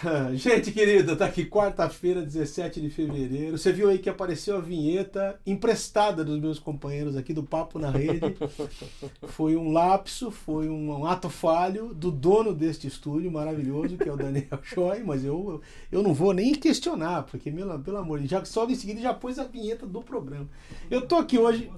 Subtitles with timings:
[0.34, 3.56] Gente querida, tá aqui quarta-feira, 17 de fevereiro.
[3.56, 7.90] Você viu aí que apareceu a vinheta emprestada dos meus companheiros aqui do Papo na
[7.90, 8.36] Rede.
[9.28, 14.16] Foi um lapso, foi um, ato falho do dono deste estúdio maravilhoso, que é o
[14.16, 18.48] Daniel Choi, mas eu, eu não vou nem questionar, porque, pelo, pelo amor de Deus,
[18.48, 20.48] só em seguida já pôs a vinheta do programa.
[20.90, 21.70] Eu tô aqui hoje.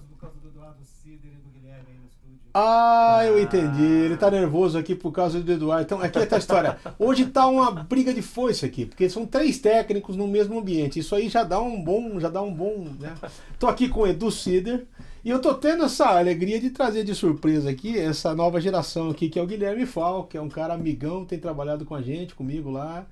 [2.60, 3.84] Ah, eu entendi.
[3.84, 5.84] Ele tá nervoso aqui por causa do Eduardo.
[5.84, 6.76] Então, aqui é a história.
[6.98, 10.98] Hoje tá uma briga de foice aqui, porque são três técnicos no mesmo ambiente.
[10.98, 13.14] Isso aí já dá um bom, já dá um bom, né?
[13.60, 14.88] Tô aqui com o Edu Cider
[15.24, 19.28] e eu tô tendo essa alegria de trazer de surpresa aqui essa nova geração aqui,
[19.28, 22.34] que é o Guilherme Fal, que é um cara amigão, tem trabalhado com a gente,
[22.34, 23.06] comigo lá.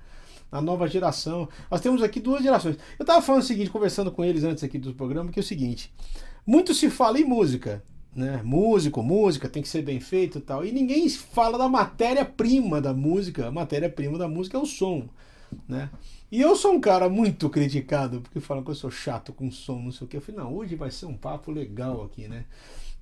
[0.51, 1.47] A nova geração.
[1.71, 2.75] Nós temos aqui duas gerações.
[2.99, 5.45] Eu tava falando o seguinte, conversando com eles antes aqui do programa, que é o
[5.45, 5.93] seguinte:
[6.45, 7.81] muito se fala em música
[8.17, 8.41] né?
[8.43, 10.65] Músico, música tem que ser bem feito tal.
[10.65, 13.47] E ninguém fala da matéria-prima da música.
[13.47, 15.07] A matéria-prima da música é o som,
[15.69, 15.91] né?
[16.31, 19.79] E eu sou um cara muito criticado, porque falam que eu sou chato com som,
[19.79, 20.17] não sei o que.
[20.17, 22.45] Eu falei, não, hoje vai ser um papo legal aqui, né?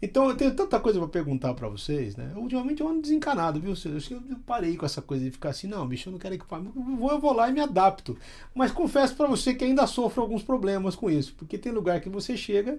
[0.02, 2.34] Então eu tenho tanta coisa para perguntar para vocês, né?
[2.36, 3.74] Ultimamente eu ando desencanado, viu?
[3.86, 6.78] Eu, eu parei com essa coisa de ficar assim, não, bicho, eu não quero equipamento.
[6.78, 8.18] Eu vou, eu vou lá e me adapto.
[8.54, 12.10] Mas confesso para você que ainda sofro alguns problemas com isso, porque tem lugar que
[12.10, 12.78] você chega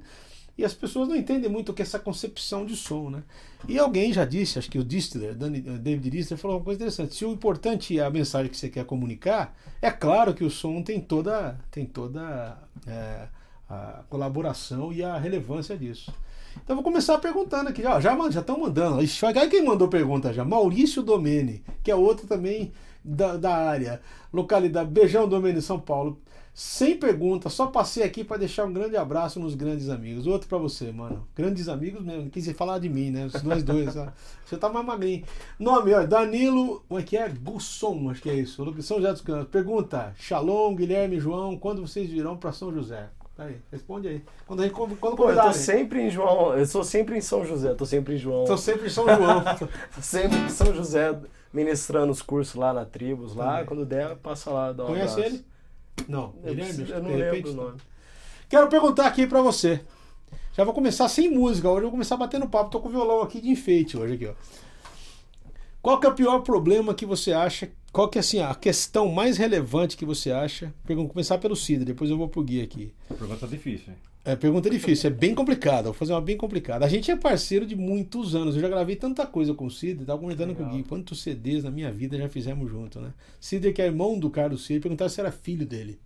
[0.59, 3.23] e as pessoas não entendem muito o que é essa concepção de som, né?
[3.69, 7.15] E alguém já disse, acho que o Distler, David Distler, falou uma coisa interessante.
[7.15, 10.83] Se o importante é a mensagem que você quer comunicar, é claro que o som
[10.83, 13.29] tem toda, tem toda é,
[13.69, 16.13] a colaboração e a relevância disso.
[16.65, 17.83] Então vou começar perguntando aqui.
[17.83, 19.03] Já já já estão mandando.
[19.03, 20.45] Ixi, quem mandou pergunta já?
[20.45, 22.73] Maurício Domene, que é outro também
[23.05, 24.01] da, da área.
[24.33, 26.19] Localidade Beijão Domene, São Paulo
[26.59, 30.27] sem pergunta, só passei aqui para deixar um grande abraço nos grandes amigos.
[30.27, 31.29] Outro para você, mano.
[31.37, 32.31] Grandes amigos mesmo.
[32.31, 33.27] Quis falar de mim, né?
[33.27, 33.95] Os dois, dois.
[34.43, 35.23] Você tá mais magrinho.
[35.59, 37.29] Nome, ó, Danilo, como é que é?
[37.29, 38.65] Gusson, acho que é isso.
[38.81, 39.49] São José dos Campos.
[39.49, 43.11] Pergunta: Shalom, Guilherme, João, quando vocês virão para São José?
[43.37, 44.23] Aí, responde aí.
[44.47, 47.45] Quando a gente quando Pô, eu tô sempre em João, eu sou sempre em São
[47.45, 48.47] José, tô sempre em João.
[48.47, 49.45] Tô sempre em São João.
[49.95, 51.21] tô sempre em São José,
[51.53, 55.35] ministrando os cursos lá na Tribos, lá, quando der, passa lá, dá um Conhece abraço.
[55.35, 55.56] ele?
[56.09, 57.81] Não, eu, Guilherme, eu não de lembro repente, o nome.
[58.49, 59.81] Quero perguntar aqui para você.
[60.53, 62.71] Já vou começar sem música, hoje eu vou começar batendo papo.
[62.71, 64.35] Tô com o violão aqui de enfeite hoje aqui, ó.
[65.83, 67.71] Qual que é o pior problema que você acha?
[67.93, 70.75] Qual que é assim, a questão mais relevante que você acha?
[70.85, 72.93] Vou começar pelo Cida, depois eu vou pro Gui aqui.
[73.09, 73.99] Pergunta difícil, hein?
[74.27, 75.85] É, pergunta difícil, é bem complicada.
[75.85, 76.85] Vou fazer uma bem complicada.
[76.85, 78.57] A gente é parceiro de muitos anos.
[78.57, 80.83] Eu já gravei tanta coisa com o Cid, tava comentando com o Gui.
[80.83, 83.15] Quantos CDs na minha vida já fizemos junto, né?
[83.41, 86.01] Cid, que é irmão do Carlos Cid, perguntaram se era filho dele.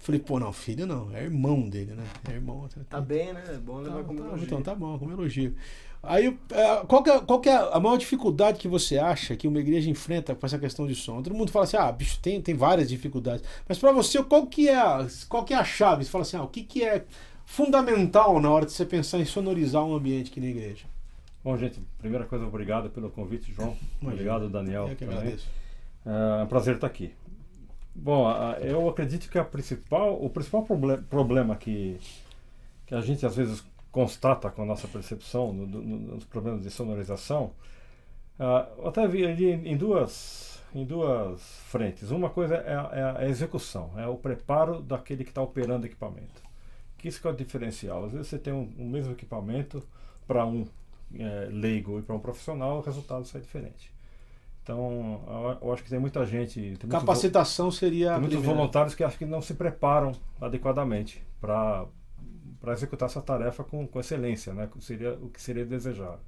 [0.00, 2.04] Falei, pô, não, filho não, é irmão dele, né?
[2.28, 2.68] É irmão.
[2.90, 3.44] Tá bem, né?
[3.48, 4.44] É bom levar tá, como tá, elogio.
[4.44, 5.54] Então tá bom, como elogio.
[6.02, 9.48] Aí, é, qual que, é, qual que é a maior dificuldade que você acha que
[9.48, 11.22] uma igreja enfrenta com essa questão de som?
[11.22, 13.44] Todo mundo fala assim, ah, bicho, tem, tem várias dificuldades.
[13.68, 16.04] Mas para você, qual que, é a, qual que é a chave?
[16.04, 17.04] Você fala assim, ah, o que, que é
[17.44, 20.86] fundamental na hora de você pensar em sonorizar um ambiente aqui na igreja?
[21.42, 23.76] Bom, gente, primeira coisa, obrigado pelo convite, João.
[24.00, 24.12] Imagina.
[24.12, 24.88] Obrigado, Daniel.
[24.88, 25.48] Eu que agradeço.
[26.06, 27.12] É um prazer estar aqui.
[27.94, 28.30] Bom,
[28.60, 31.98] eu acredito que a principal, o principal problem, problema que,
[32.86, 35.80] que a gente às vezes constata com a nossa percepção no, no,
[36.14, 37.52] nos problemas de sonorização,
[38.38, 42.10] uh, até vi ali em duas, em duas frentes.
[42.10, 45.86] Uma coisa é a, é a execução, é o preparo daquele que está operando o
[45.86, 46.42] equipamento.
[46.96, 48.04] Que isso que é o diferencial.
[48.04, 49.82] Às vezes você tem um, um mesmo equipamento
[50.26, 50.66] para um
[51.14, 53.92] é, leigo e para um profissional, o resultado sai diferente.
[54.62, 56.76] Então, eu acho que tem muita gente.
[56.78, 58.12] Tem Capacitação seria.
[58.12, 61.86] Tem muitos voluntários que acho que não se preparam adequadamente para
[62.60, 64.68] para executar essa tarefa com, com excelência, né?
[64.80, 66.20] seria, o que seria desejado.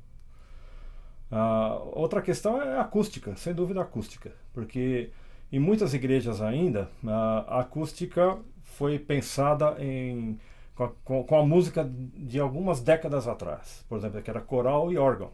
[1.30, 5.10] Uh, outra questão é a acústica, sem dúvida a acústica, porque
[5.52, 10.38] em muitas igrejas ainda a acústica foi pensada em,
[10.74, 14.92] com, a, com, com a música de algumas décadas atrás, por exemplo, que era coral
[14.92, 15.30] e órgão.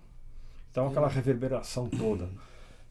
[0.70, 2.28] Então aquela reverberação toda.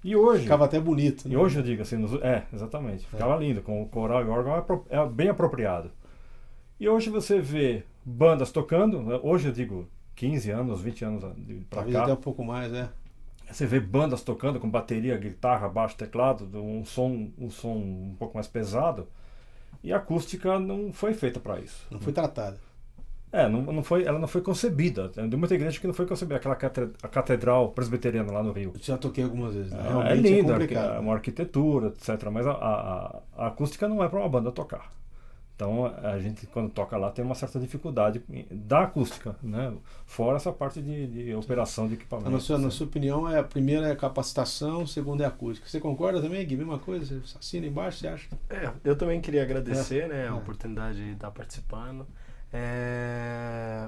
[0.04, 0.44] E hoje.
[0.44, 1.28] Ficava até bonito.
[1.28, 1.34] Né?
[1.34, 3.08] E hoje eu digo assim, nos, é, exatamente.
[3.08, 3.40] Ficava é.
[3.40, 5.92] lindo, com o coral e órgão é, é bem apropriado.
[6.80, 9.19] E hoje você vê bandas tocando, né?
[9.24, 11.24] hoje eu digo 15 anos, 20 anos
[11.69, 12.04] para cá.
[12.04, 12.90] até um pouco mais, é.
[13.52, 18.36] Você vê bandas tocando com bateria, guitarra, baixo, teclado, um som, um som um pouco
[18.36, 19.07] mais pesado.
[19.84, 21.86] E a acústica não foi feita para isso.
[21.92, 22.57] Não foi tratada.
[23.31, 25.10] É, não, não foi, ela não foi concebida.
[25.10, 26.38] Tem muita igreja que não foi concebida.
[26.38, 26.56] Aquela
[27.04, 28.72] a catedral presbiteriana lá no Rio.
[28.74, 29.72] Eu já toquei algumas vezes.
[29.72, 29.80] Né?
[30.08, 32.30] É, é linda, é uma arquitetura, etc.
[32.31, 34.92] Mas a, a, a acústica não é para uma banda tocar.
[35.56, 38.22] Então a gente quando toca lá tem uma certa dificuldade
[38.52, 39.74] da acústica, né?
[40.06, 42.30] Fora essa parte de, de operação de equipamento.
[42.30, 45.68] Na sua, na sua opinião, é, a primeira é capacitação, a segunda é acústica.
[45.68, 46.57] Você concorda também, Gui?
[46.57, 47.22] Mesma coisa?
[47.22, 48.28] Você assina embaixo, você acha?
[48.50, 50.31] É, eu também queria agradecer é, né, a é.
[50.34, 52.06] oportunidade de estar participando.
[52.51, 53.88] É,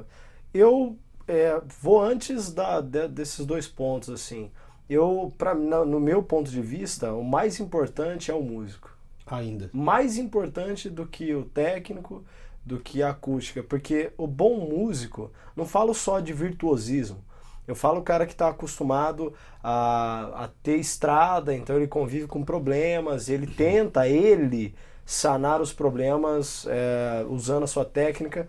[0.53, 0.97] eu
[1.27, 4.49] é, vou antes da, de, desses dois pontos, assim.
[4.89, 8.96] Eu, pra, no meu ponto de vista, o mais importante é o músico
[9.35, 9.69] ainda.
[9.73, 12.23] Mais importante do que o técnico,
[12.65, 17.23] do que a acústica, porque o bom músico, não falo só de virtuosismo,
[17.67, 22.43] eu falo o cara que está acostumado a, a ter estrada, então ele convive com
[22.43, 24.73] problemas, ele tenta, ele,
[25.05, 28.47] sanar os problemas é, usando a sua técnica.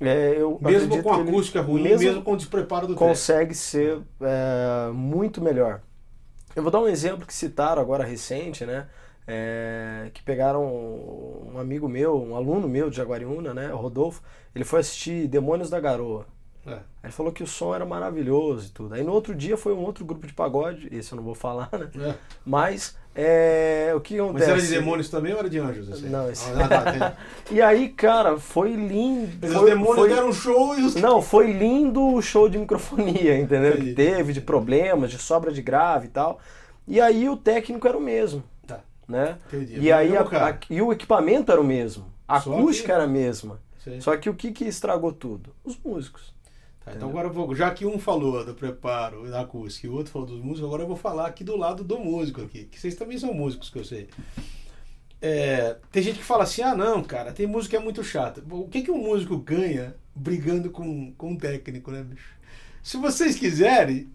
[0.00, 4.90] É, mesmo com a acústica ruim, mesmo, mesmo com o despreparo do Consegue ser é,
[4.92, 5.82] muito melhor.
[6.56, 8.86] Eu vou dar um exemplo que citaram agora recente, né?
[9.26, 14.22] É, que pegaram um amigo meu, um aluno meu de Jaguariúna, né, o Rodolfo,
[14.54, 16.26] ele foi assistir Demônios da Garoa.
[16.66, 16.78] É.
[17.02, 18.94] Ele falou que o som era maravilhoso e tudo.
[18.94, 21.70] Aí no outro dia foi um outro grupo de pagode, esse eu não vou falar,
[21.72, 21.88] né?
[21.98, 22.14] É.
[22.44, 24.50] Mas é, o que acontece?
[24.50, 25.88] Mas era de demônios também ou era de anjos?
[25.88, 26.06] Esse?
[26.06, 26.50] Não, esse...
[26.52, 27.16] Ah, tá,
[27.50, 29.38] e aí, cara, foi lindo.
[29.40, 30.08] Mas foi, os demônios foi...
[30.10, 30.94] deram um show e os.
[30.96, 33.76] Não, foi lindo o show de microfonia, entendeu?
[33.78, 36.40] Que teve, de problemas, de sobra de grave e tal.
[36.86, 38.42] E aí o técnico era o mesmo
[39.10, 39.38] né?
[39.48, 39.80] Entendi.
[39.80, 43.60] E aí a, a, e o equipamento era o mesmo, a acústica era a mesma.
[43.82, 44.00] Sim.
[44.00, 45.54] Só que o que, que estragou tudo?
[45.64, 46.34] Os músicos.
[46.84, 50.12] Tá, então agora vou, já que um falou do preparo da acústica e o outro
[50.12, 52.94] falou dos músicos, agora eu vou falar aqui do lado do músico aqui, que vocês
[52.94, 54.08] também são músicos que eu sei.
[55.20, 58.42] É, tem gente que fala assim, ah não, cara, tem música que é muito chata.
[58.50, 62.34] O que que um músico ganha brigando com, com um técnico, né, bicho?
[62.82, 64.10] Se vocês quiserem,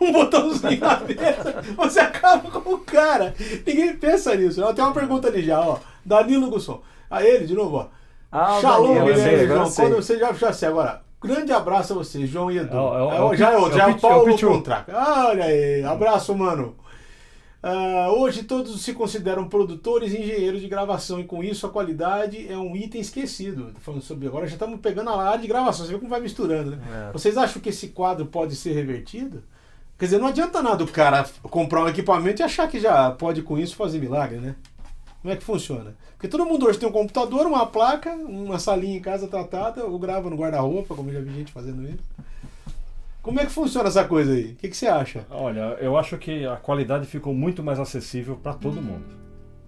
[0.00, 3.34] um botãozinho na mesa, você acaba com o cara.
[3.66, 4.62] Ninguém pensa nisso.
[4.74, 5.78] Tem uma pergunta ali já, ó.
[6.04, 6.80] Danilo Gusson.
[7.10, 7.86] A ele, de novo, ó.
[8.30, 9.70] Ah, Shalom, Guilherme, João.
[9.70, 11.02] Quando você já, já sei agora.
[11.22, 12.76] Grande abraço a vocês, João e Edu.
[12.76, 14.92] É, é, já é outro, já é o Paulo Contraca.
[15.28, 16.76] Olha aí, abraço, mano.
[17.62, 22.46] Uh, hoje todos se consideram produtores e engenheiros de gravação e com isso a qualidade
[22.48, 23.72] é um item esquecido.
[23.80, 26.72] Falando sobre agora já estamos pegando a área de gravação, você vê como vai misturando,
[26.72, 27.08] né?
[27.08, 27.12] É.
[27.12, 29.42] Vocês acham que esse quadro pode ser revertido?
[29.98, 33.42] Quer dizer, não adianta nada o cara comprar um equipamento e achar que já pode
[33.42, 34.54] com isso fazer milagre, né?
[35.22, 35.96] Como é que funciona?
[36.12, 39.98] Porque todo mundo hoje tem um computador, uma placa, uma salinha em casa tratada, ou
[39.98, 42.04] grava no guarda-roupa, como já vi gente fazendo isso.
[43.22, 44.52] Como é que funciona essa coisa aí?
[44.52, 45.26] O que, que você acha?
[45.30, 49.04] Olha, eu acho que a qualidade ficou muito mais acessível para todo mundo.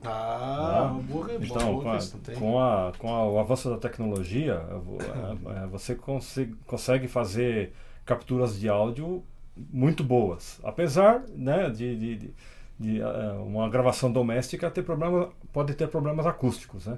[0.05, 1.03] Ah, né?
[1.11, 4.63] boa, então, boa com, a, com, a, com a, o avanço da tecnologia,
[5.65, 7.73] é, você consegue, consegue fazer
[8.07, 9.25] capturas de áudio
[9.71, 10.61] muito boas.
[10.63, 12.35] Apesar né, de, de, de,
[12.79, 16.87] de uh, uma gravação doméstica ter problema, pode ter problemas acústicos.
[16.87, 16.97] Né?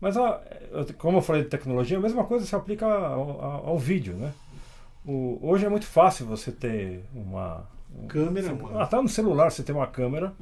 [0.00, 0.40] Mas, a,
[0.98, 4.14] como eu falei de tecnologia, a mesma coisa se aplica ao, ao, ao vídeo.
[4.14, 4.32] Né?
[5.06, 7.64] O, hoje é muito fácil você ter uma.
[8.08, 8.54] câmera?
[8.54, 10.34] Você, até no celular você tem uma câmera,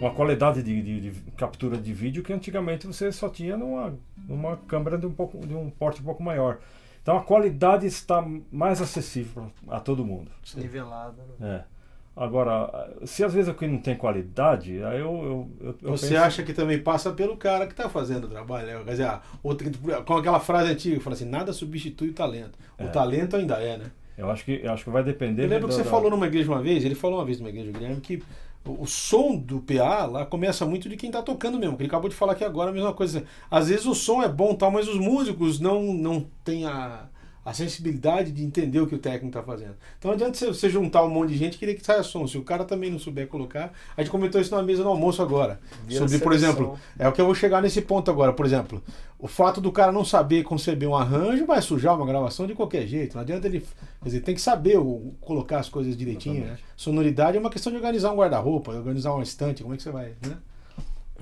[0.00, 3.94] uma qualidade de, de, de, captura de vídeo que antigamente você só tinha numa,
[4.28, 6.58] numa câmera de um, pouco, de um porte um pouco maior.
[7.06, 8.20] Então a qualidade está
[8.50, 10.28] mais acessível a todo mundo.
[10.56, 11.22] Nivelada.
[11.38, 11.62] Né?
[11.62, 11.76] É.
[12.20, 15.48] Agora, se às vezes aqui não tem qualidade, aí eu.
[15.60, 16.20] eu, eu Você penso...
[16.20, 18.82] acha que também passa pelo cara que está fazendo o trabalho, né?
[18.84, 19.70] Quer dizer, ah, outra,
[20.04, 22.58] com aquela frase antiga, fala assim, nada substitui o talento.
[22.76, 22.88] O é.
[22.88, 23.92] talento ainda é, né?
[24.18, 25.44] Eu acho que, eu acho que vai depender.
[25.44, 25.90] Eu lembro que você da...
[25.90, 28.20] falou numa igreja uma vez, ele falou uma vez numa igreja, Guilherme, que
[28.66, 31.76] o, som do PA lá começa muito de quem está tocando mesmo.
[31.76, 33.24] Que ele acabou de falar aqui agora a mesma coisa.
[33.50, 37.08] Às vezes o som é bom tal, mas os músicos não, não têm a
[37.46, 39.76] a sensibilidade de entender o que o técnico está fazendo.
[39.96, 42.26] Então não adianta você juntar um monte de gente e querer que saia som.
[42.26, 43.72] Se o cara também não souber colocar.
[43.96, 45.60] A gente comentou isso na mesa do almoço agora.
[45.86, 48.32] Vira sobre, por exemplo, é o que eu vou chegar nesse ponto agora.
[48.32, 48.82] Por exemplo,
[49.16, 52.84] o fato do cara não saber conceber um arranjo vai sujar uma gravação de qualquer
[52.84, 53.14] jeito.
[53.14, 53.60] Não adianta ele.
[53.60, 56.46] Quer dizer, tem que saber o, colocar as coisas direitinho.
[56.46, 56.58] Né?
[56.76, 59.62] Sonoridade é uma questão de organizar um guarda-roupa, organizar um estante.
[59.62, 60.14] Como é que você vai.
[60.26, 60.36] Né?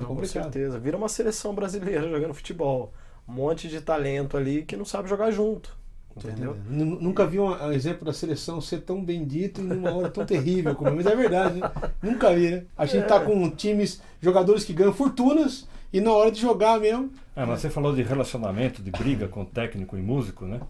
[0.00, 0.78] É com certeza.
[0.78, 2.94] Vira uma seleção brasileira jogando futebol.
[3.28, 5.83] Um monte de talento ali que não sabe jogar junto.
[6.16, 6.56] Entendeu?
[6.68, 10.94] Nunca vi um exemplo da seleção ser tão bendito em uma hora tão terrível como
[10.94, 11.70] mas é verdade, né?
[12.00, 12.64] Nunca vi, né?
[12.76, 13.20] A gente tá é.
[13.20, 17.10] com times, jogadores que ganham fortunas e na hora de jogar mesmo.
[17.34, 20.60] É, mas você falou de relacionamento, de briga com técnico e músico, né?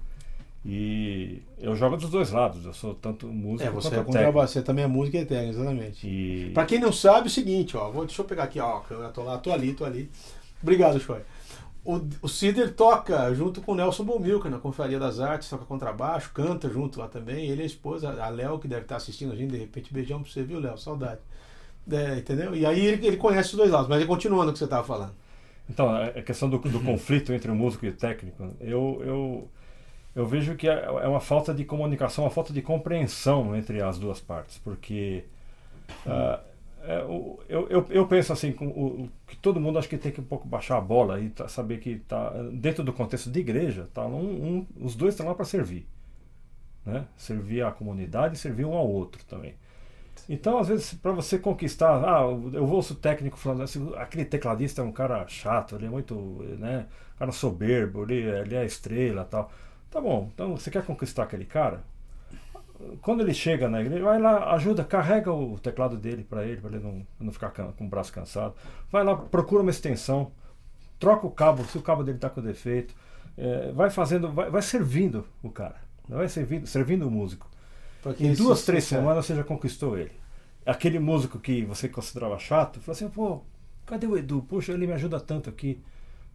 [0.65, 4.41] E eu jogo dos dois lados, eu sou tanto músico é, você quanto é técnico.
[4.41, 6.07] Você também é música e técnico, exatamente.
[6.07, 6.51] E...
[6.55, 9.13] Pra quem não sabe, é o seguinte, ó, vou, deixa eu pegar aqui, ó, eu
[9.13, 10.11] tô lá, tô ali, tô ali.
[10.63, 11.21] Obrigado, Choi.
[11.85, 16.33] O, o Cider toca junto com o Nelson Bomilca na Confraria das Artes, toca contrabaixo,
[16.33, 17.47] canta junto lá também.
[17.47, 20.23] Ele e a esposa, a Léo, que deve estar assistindo a gente, de repente, beijão
[20.23, 20.79] pra você, viu, Léo?
[20.79, 21.21] Saudade.
[21.91, 22.57] É, entendeu?
[22.57, 24.87] E aí ele, ele, conhece os dois lados, mas ele continuando o que você estava
[24.87, 25.13] falando.
[25.69, 29.49] Então, a questão do, do conflito entre o músico e o técnico, eu, eu,
[30.15, 33.99] eu vejo que é, é uma falta de comunicação, uma falta de compreensão entre as
[33.99, 35.25] duas partes, porque
[36.07, 36.39] uh,
[36.87, 40.21] é, eu, eu, eu, penso assim, com o, que todo mundo acho que tem que
[40.21, 43.89] um pouco baixar a bola e tá, saber que tá dentro do contexto de igreja,
[43.95, 45.87] tá um, um os dois estão lá para servir,
[46.85, 47.07] né?
[47.17, 49.55] Servir a comunidade e servir um ao outro também.
[50.29, 52.23] Então, às vezes, para você conquistar, ah,
[52.53, 56.15] eu vou o técnico falando assim, aquele tecladista é um cara chato, ele é muito,
[56.59, 56.87] né,
[57.19, 59.51] cara soberbo, ele, ele é estrela tal.
[59.91, 61.83] Tá bom, então você quer conquistar aquele cara?
[63.01, 66.77] Quando ele chega na igreja, vai lá, ajuda, carrega o teclado dele para ele, para
[66.77, 68.55] ele não, não ficar com o braço cansado.
[68.91, 70.33] Vai lá, procura uma extensão,
[70.99, 72.95] troca o cabo, se o cabo dele está com defeito,
[73.37, 75.77] é, vai fazendo, vai, vai servindo o cara,
[76.09, 77.49] vai servindo, servindo o músico.
[78.03, 80.13] Porque em duas, três semanas você já conquistou ele.
[80.67, 83.43] Aquele músico que você considerava chato, falou assim, pô,
[83.87, 84.43] cadê o Edu?
[84.43, 85.83] Poxa, ele me ajuda tanto aqui.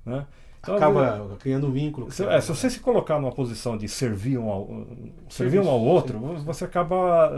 [0.06, 0.26] Né?
[0.62, 2.12] Então, Acaba criando um vínculo.
[2.12, 4.88] Se, é, se você se colocar numa posição de servir um ao,
[5.30, 7.32] servir um ao outro, você acaba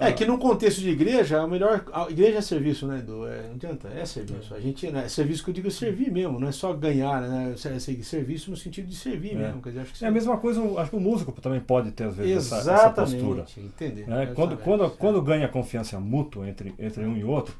[0.00, 1.84] é, é que no contexto de igreja, a melhor.
[1.92, 3.26] A igreja é serviço, né, Edu?
[3.26, 4.54] É, não adianta, é serviço.
[4.54, 7.54] A gente, né, é serviço que eu digo servir mesmo, não é só ganhar, né?
[7.54, 9.34] É serviço no sentido de servir é.
[9.34, 9.62] mesmo.
[9.62, 12.04] Quer dizer, acho que é a mesma coisa, acho que o músico também pode ter,
[12.04, 13.44] às vezes, essa, essa, postura.
[13.56, 14.06] Entender.
[14.06, 14.32] Né?
[14.34, 17.54] Quando, quando, quando ganha confiança mútua entre, entre um e outro,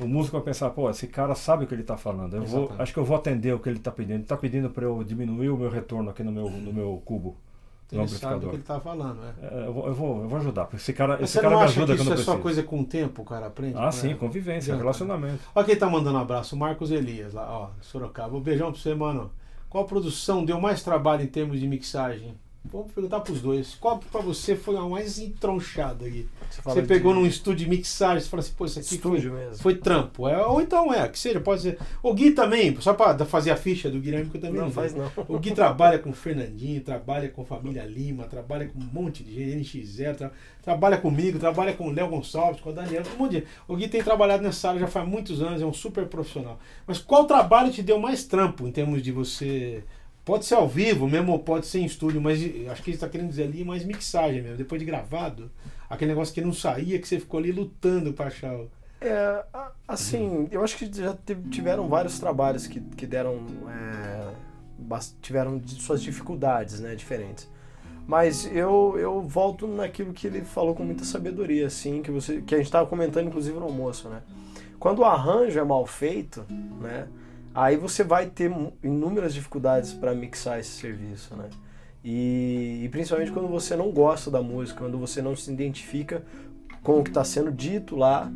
[0.00, 2.36] o músico vai pensar, pô, esse cara sabe o que ele está falando.
[2.36, 4.14] Eu vou, acho que eu vou atender o que ele está pedindo.
[4.14, 7.36] Ele está pedindo para eu diminuir o meu retorno aqui no meu, no meu cubo.
[7.92, 9.32] Ele sabe o que ele está falando, né?
[9.40, 11.92] É, eu, vou, eu, vou, eu vou ajudar, porque esse cara, esse cara me ajuda
[11.92, 13.76] que quando isso é só coisa com o tempo, o cara aprende?
[13.78, 15.38] Ah, sim, convivência, relacionamento.
[15.54, 18.36] Olha quem tá mandando um abraço, o Marcos Elias, lá, ó, Sorocaba.
[18.36, 19.30] Um beijão para você, mano.
[19.70, 22.34] Qual produção deu mais trabalho em termos de mixagem?
[22.72, 23.74] Vamos perguntar para os dois.
[23.74, 26.28] Qual que para você foi a mais entronchada aqui?
[26.50, 27.20] Você, você pegou de...
[27.20, 29.20] num estúdio de mixagem e falou assim, pô, isso aqui foi,
[29.56, 30.28] foi, trampo.
[30.28, 31.78] É, ou então é, que seja, pode ser.
[32.02, 34.72] O Gui também, só para fazer a ficha do Guilherme, que eu também não, não
[34.72, 35.10] faz não.
[35.28, 39.22] O Gui trabalha com o Fernandinho, trabalha com a família Lima, trabalha com um monte
[39.22, 40.32] de gente, NX0, tra...
[40.62, 43.46] trabalha comigo, trabalha com o Léo Gonçalves, com a Daniela, um monte de.
[43.66, 46.58] O Gui tem trabalhado nessa área já faz muitos anos, é um super profissional.
[46.86, 49.84] Mas qual trabalho te deu mais trampo em termos de você
[50.26, 53.28] Pode ser ao vivo mesmo, pode ser em estúdio, mas acho que ele está querendo
[53.28, 55.52] dizer ali mais mixagem mesmo, depois de gravado.
[55.88, 58.58] Aquele negócio que não saía, que você ficou ali lutando para achar.
[59.00, 59.44] É,
[59.86, 61.16] assim, eu acho que já
[61.48, 63.38] tiveram vários trabalhos que, que deram.
[63.70, 64.32] É,
[65.22, 67.48] tiveram suas dificuldades, né, diferentes.
[68.04, 72.52] Mas eu, eu volto naquilo que ele falou com muita sabedoria, assim, que, você, que
[72.52, 74.22] a gente estava comentando, inclusive, no almoço, né?
[74.76, 76.44] Quando o arranjo é mal feito,
[76.80, 77.06] né?
[77.56, 81.48] Aí você vai ter inúmeras dificuldades para mixar esse serviço, né?
[82.04, 86.22] E, e, principalmente quando você não gosta da música, quando você não se identifica
[86.82, 88.30] com o que está sendo dito lá.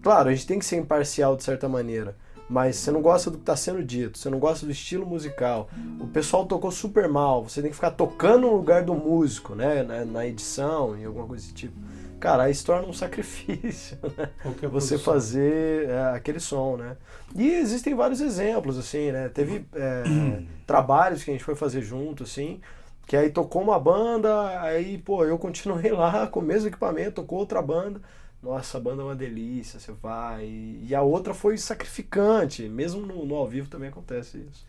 [0.00, 2.16] Claro, a gente tem que ser imparcial de certa maneira,
[2.48, 5.68] mas você não gosta do que está sendo dito, você não gosta do estilo musical.
[6.00, 9.82] O pessoal tocou super mal, você tem que ficar tocando no lugar do músico, né?
[9.82, 11.76] Na, na edição e alguma coisa desse tipo
[12.22, 14.30] cara, aí se torna um sacrifício, né?
[14.70, 16.96] Você fazer é, aquele som, né?
[17.34, 19.28] E existem vários exemplos, assim, né?
[19.28, 20.04] Teve é,
[20.64, 22.60] trabalhos que a gente foi fazer junto, assim,
[23.08, 27.40] que aí tocou uma banda, aí, pô, eu continuei lá com o mesmo equipamento, tocou
[27.40, 28.00] outra banda.
[28.40, 30.46] Nossa, a banda é uma delícia, você vai.
[30.46, 34.64] E a outra foi sacrificante, mesmo no, no ao vivo também acontece isso.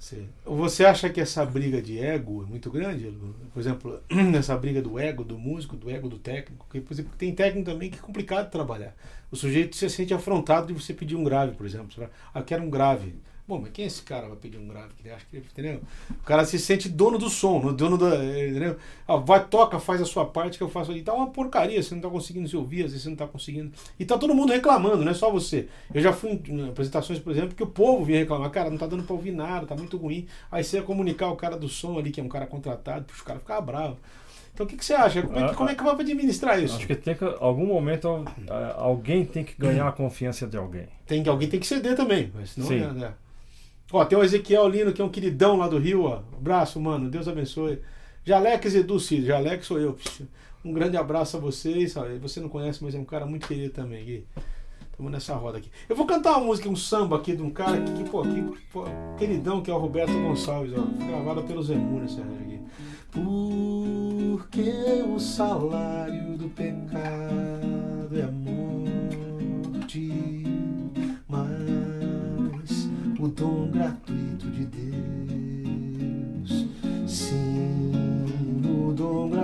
[0.00, 0.26] Sim.
[0.46, 3.14] Você acha que essa briga de ego é muito grande?
[3.52, 4.02] Por exemplo,
[4.34, 7.70] essa briga do ego do músico, do ego do técnico, que por exemplo, tem técnico
[7.70, 8.96] também que é complicado trabalhar.
[9.30, 12.08] O sujeito se sente afrontado de você pedir um grave, por exemplo.
[12.32, 13.14] Ah, quero um grave.
[13.50, 14.90] Bom, mas quem é esse cara vai pedir um grave?
[15.02, 15.80] Que acha que, entendeu?
[16.08, 18.14] O cara se sente dono do som, dono da.
[18.14, 18.76] Entendeu?
[19.08, 21.02] Ah, vai, toca, faz a sua parte que eu faço ali.
[21.02, 23.72] Tá uma porcaria, você não tá conseguindo se ouvir, às vezes você não tá conseguindo.
[23.98, 25.66] E tá todo mundo reclamando, não é só você.
[25.92, 28.86] Eu já fui em apresentações, por exemplo, que o povo vinha reclamar, cara, não tá
[28.86, 30.28] dando pra ouvir nada, tá muito ruim.
[30.48, 33.20] Aí você ia comunicar o cara do som ali, que é um cara contratado, os
[33.20, 33.98] caras ficavam bravos.
[34.54, 35.22] Então o que, que, você acha?
[35.22, 36.76] Como é, que, como é que vai administrar isso?
[36.76, 38.24] Acho que tem que, algum momento,
[38.76, 40.86] alguém tem que ganhar a confiança de alguém.
[41.04, 42.32] Tem que, alguém tem que ceder também.
[42.46, 42.82] Senão Sim.
[43.02, 43.12] É, é.
[43.92, 46.22] Ó, tem o Ezequiel Lino, que é um queridão lá do Rio, ó.
[46.36, 47.10] Abraço, mano.
[47.10, 47.80] Deus abençoe.
[48.24, 49.26] Jalex Edu Cid.
[49.26, 49.96] Jalex sou eu.
[50.64, 51.94] Um grande abraço a vocês.
[52.20, 54.26] Você não conhece, mas é um cara muito querido também, Gui.
[54.90, 55.70] Estamos nessa roda aqui.
[55.88, 58.42] Eu vou cantar uma música, um samba aqui de um cara que, que pô, que,
[58.70, 58.84] pô,
[59.18, 60.82] queridão, que é o Roberto Gonçalves, ó.
[60.82, 62.60] Foi gravada pelo Zemur essa aqui.
[63.12, 68.28] Porque o salário do pecado é
[73.30, 74.90] dom gratuito de Deus.
[77.06, 77.92] Sim,
[78.88, 79.39] o dom gratuito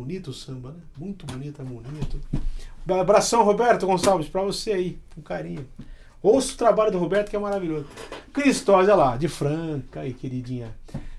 [0.00, 0.80] Bonito o samba, né?
[0.96, 2.18] Muito bonito, é bonito.
[2.88, 5.66] Abração, Roberto Gonçalves, pra você aí, com carinho.
[6.22, 7.84] Ouça o trabalho do Roberto, que é maravilhoso.
[8.32, 10.74] Cristósia lá, de Franca, aí, queridinha.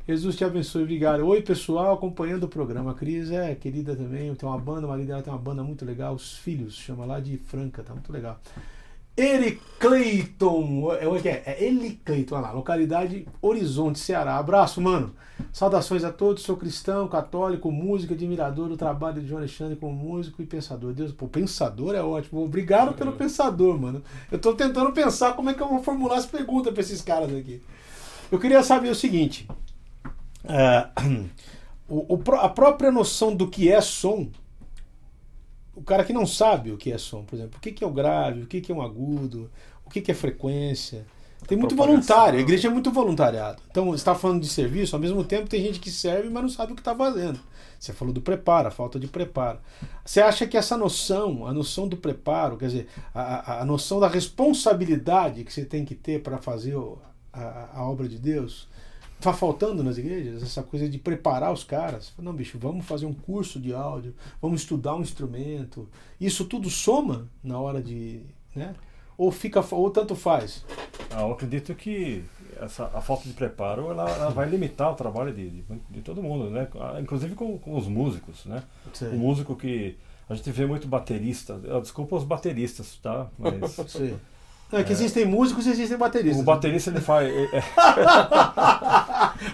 [0.08, 1.24] Jesus te abençoe, obrigado.
[1.28, 2.90] Oi, pessoal, acompanhando o programa.
[2.90, 6.16] A Cris é querida também, tem uma banda, uma dela tem uma banda muito legal,
[6.16, 8.40] Os Filhos, chama lá de Franca, tá muito legal.
[9.18, 11.44] Eric Clayton, é o que é?
[11.46, 14.38] É Eli Clayton, olha lá, localidade Horizonte, Ceará.
[14.38, 15.14] Abraço, mano.
[15.52, 20.42] Saudações a todos, sou cristão, católico, músico, admirador do trabalho de João Alexandre como músico
[20.42, 20.94] e pensador.
[20.94, 22.44] Deus, pô, pensador é ótimo.
[22.44, 24.02] Obrigado pelo pensador, mano.
[24.32, 27.34] Eu tô tentando pensar como é que eu vou formular as perguntas pra esses caras
[27.36, 27.62] aqui.
[28.32, 29.48] Eu queria saber o seguinte.
[30.46, 30.88] é,
[31.90, 34.28] o- o a própria noção do que é som
[35.82, 37.88] o cara que não sabe o que é som, por exemplo, o que que é
[37.88, 39.50] o grave, o que que é um agudo,
[39.86, 41.06] o que que é frequência.
[41.48, 43.62] Tem muito voluntário, a igreja é muito voluntariado.
[43.72, 46.50] Então, você está falando de serviço, ao mesmo tempo tem gente que serve, mas não
[46.50, 47.40] sabe o que está fazendo.
[47.80, 49.60] Você falou do preparo, a falta de preparo.
[50.06, 54.08] Você acha que essa noção, a noção do preparo, quer dizer, a, a- noção da
[54.08, 56.76] responsabilidade que você tem que ter para fazer
[57.34, 58.68] a, a obra de Deus,
[59.22, 60.42] está faltando nas igrejas?
[60.42, 62.12] Essa coisa de preparar os caras.
[62.18, 65.88] Não, bicho, vamos fazer um curso de áudio, vamos estudar um instrumento.
[66.20, 68.22] Isso tudo soma na hora de.
[68.56, 68.76] Né?
[69.18, 70.66] Ou fica ou tanto faz.
[71.12, 72.24] Ah, eu acredito que
[72.60, 76.24] essa, a falta de preparo ela, ela vai limitar o trabalho de, de, de todo
[76.24, 76.68] mundo, né?
[76.80, 78.64] Ah, Inclusive com, com os músicos, né?
[79.14, 81.60] O músico que a gente vê muito baterista.
[81.82, 83.28] Desculpa os bateristas, tá?
[83.38, 84.18] Mas Sim.
[84.72, 86.42] Não, é que existem músicos e existem bateristas.
[86.42, 87.28] o baterista ele faz.
[87.28, 87.64] é- é-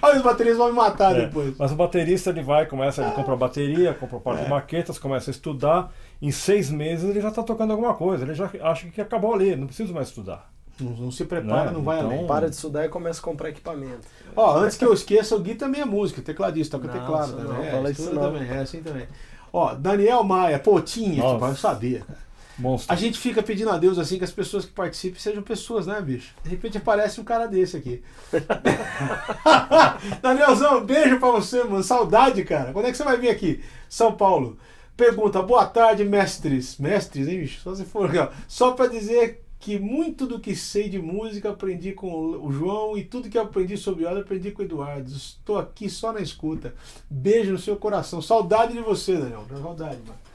[0.02, 1.56] Olha, os bateristas vão me matar É, depois.
[1.58, 4.44] mas o baterista ele vai, começa, ele compra bateria, compra parte É.
[4.44, 5.92] de maquetas, começa a estudar.
[6.22, 9.56] Em seis meses ele já está tocando alguma coisa, ele já acha que acabou ali,
[9.56, 10.50] não precisa mais estudar.
[10.80, 11.72] Não, não se prepara, Né?
[11.72, 12.28] não vai Então- além.
[12.28, 14.02] Para de estudar e começa a comprar equipamento.
[14.36, 17.46] Ó, antes que eu esqueça, o Gui também é músico, tecladista, toca Não, teclado também.
[17.54, 18.22] não, é, fala isso não.
[18.22, 19.08] também, é assim também.
[19.52, 21.34] Ó, Daniel Maia, pô, tinha, Nossa.
[21.36, 22.20] tipo, eu sabia, cara.
[22.58, 22.92] Monstro.
[22.92, 26.02] A gente fica pedindo a Deus assim que as pessoas que participem sejam pessoas, né,
[26.02, 26.34] bicho?
[26.44, 28.02] De repente aparece um cara desse aqui.
[30.22, 31.84] Danielzão, beijo pra você, mano.
[31.84, 32.74] Saudade, cara.
[32.74, 33.64] Quando é que você vai vir aqui?
[33.88, 34.58] São Paulo.
[34.96, 36.78] Pergunta, boa tarde, mestres.
[36.80, 37.62] Mestres, hein, bicho?
[37.62, 38.10] Só se for.
[38.48, 43.04] Só pra dizer que muito do que sei de música aprendi com o João e
[43.04, 45.12] tudo que aprendi sobre ela aprendi com o Eduardo.
[45.12, 46.74] Estou aqui só na escuta.
[47.10, 48.22] Beijo no seu coração.
[48.22, 49.46] Saudade de você, Daniel.
[49.62, 50.27] Saudade, mano.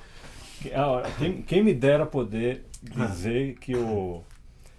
[0.75, 4.22] Ah, Quem, quem me dera poder dizer que o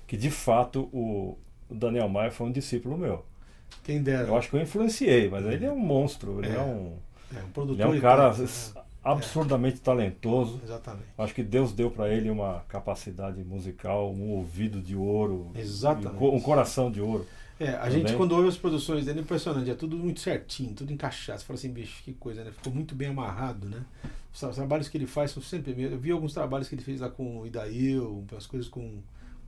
[0.08, 1.38] que de fato o
[1.70, 3.26] o Daniel Maia foi um discípulo meu.
[3.84, 4.28] Quem dera.
[4.28, 6.60] Eu acho que eu influenciei, mas ele é um monstro, ele é, É.
[6.62, 6.94] um,
[7.36, 7.86] É um produtor.
[7.88, 8.46] ele é um cara né?
[9.04, 10.62] absurdamente talentoso.
[10.64, 11.06] Exatamente.
[11.18, 16.24] Acho que Deus deu para ele uma capacidade musical, um ouvido de ouro, Exatamente.
[16.24, 17.26] um coração de ouro.
[17.64, 17.92] É, a Também.
[18.00, 21.40] gente quando ouve as produções dele é impressionante, é tudo muito certinho, tudo encaixado.
[21.40, 22.52] Você fala assim, bicho, que coisa, né?
[22.52, 23.82] Ficou muito bem amarrado, né?
[24.34, 25.74] Os tra- trabalhos que ele faz são sempre.
[25.82, 29.00] Eu vi alguns trabalhos que ele fez lá com o Idail, as coisas com,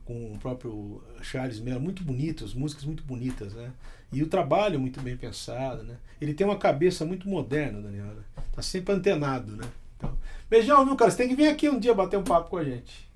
[0.04, 3.70] com o próprio Charles Mello, muito bonitos, músicas muito bonitas, né?
[4.12, 5.96] E o trabalho muito bem pensado, né?
[6.20, 8.06] Ele tem uma cabeça muito moderna, Daniel.
[8.06, 8.22] Né?
[8.54, 9.64] Tá sempre antenado, né?
[9.98, 10.16] Então,
[10.48, 11.10] beijão, viu, cara?
[11.10, 13.06] Você tem que vir aqui um dia bater um papo com a gente.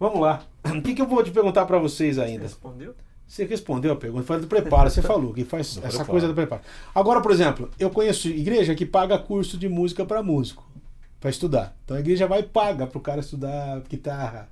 [0.00, 0.42] Vamos lá.
[0.64, 2.44] O que, que eu vou te perguntar para vocês ainda?
[2.44, 2.94] Respondeu?
[3.32, 6.10] Você respondeu a pergunta, foi do preparo, você falou que faz Do essa preparo.
[6.10, 6.60] coisa do preparo.
[6.94, 10.62] Agora, por exemplo, eu conheço igreja que paga curso de música para músico,
[11.18, 11.74] para estudar.
[11.82, 14.50] Então a igreja vai e paga para o cara estudar guitarra.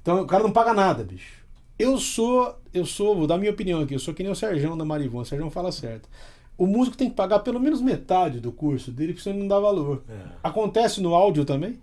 [0.00, 1.42] Então o cara não paga nada, bicho.
[1.76, 4.78] Eu sou, eu sou, vou dar minha opinião aqui, eu sou que nem o Serjão
[4.78, 6.08] da Marivon, o Serjão fala certo.
[6.56, 9.48] O músico tem que pagar pelo menos metade do curso dele, porque senão ele não
[9.48, 10.04] dá valor.
[10.40, 11.80] Acontece no áudio também,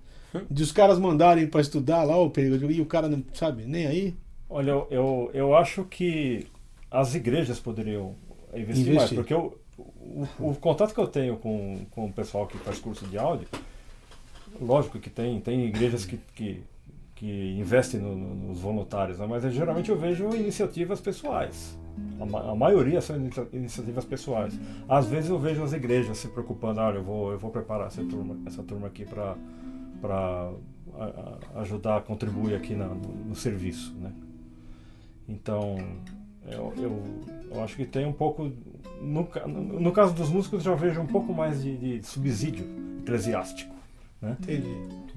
[0.50, 3.86] de os caras mandarem para estudar lá, o período, e o cara não sabe nem
[3.86, 4.16] aí.
[4.50, 6.48] Olha, eu, eu, eu acho que
[6.90, 8.16] as igrejas poderiam
[8.54, 9.18] investir, mais, Investir.
[9.18, 13.06] porque eu, o, o contato que eu tenho com, com o pessoal que faz curso
[13.08, 13.48] de áudio,
[14.62, 16.64] lógico que tem, tem igrejas que, que,
[17.16, 19.28] que investem no- no- nos voluntários, né?
[19.28, 21.78] mas é, geralmente eu vejo iniciativas pessoais.
[22.20, 24.58] A, ma- a maioria são inicia- iniciativas pessoais.
[24.88, 28.04] Às vezes eu vejo as igrejas se preocupando, olha, eu vou, eu vou preparar essa
[28.04, 29.36] turma, essa turma aqui para
[30.00, 30.52] para
[31.56, 34.12] ajudar, contribuir aqui na- no, no serviço, né?
[35.28, 35.78] Então,
[36.50, 37.04] eu, eu,
[37.52, 38.52] eu acho que tem um pouco.
[39.02, 39.28] No,
[39.80, 42.66] no, caso dos músicos, eu já vejo um pouco mais de, de subsídio
[43.02, 43.76] eclesiástico.
[44.22, 44.36] Né?
[44.42, 44.74] Entendi.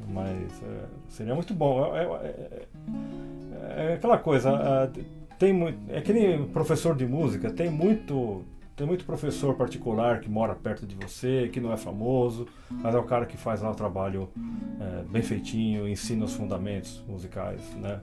[0.09, 1.95] Mas é, seria muito bom.
[1.97, 2.67] É, é-
[3.63, 4.91] é- aquela coisa,
[5.39, 8.45] tem muito, é que nem professor de música, tem muito,
[8.77, 12.99] tem muito professor particular que mora perto de você, que não é famoso, mas é
[12.99, 14.29] o cara que faz lá o trabalho
[14.81, 18.01] é, bem feitinho, ensina os fundamentos musicais, né?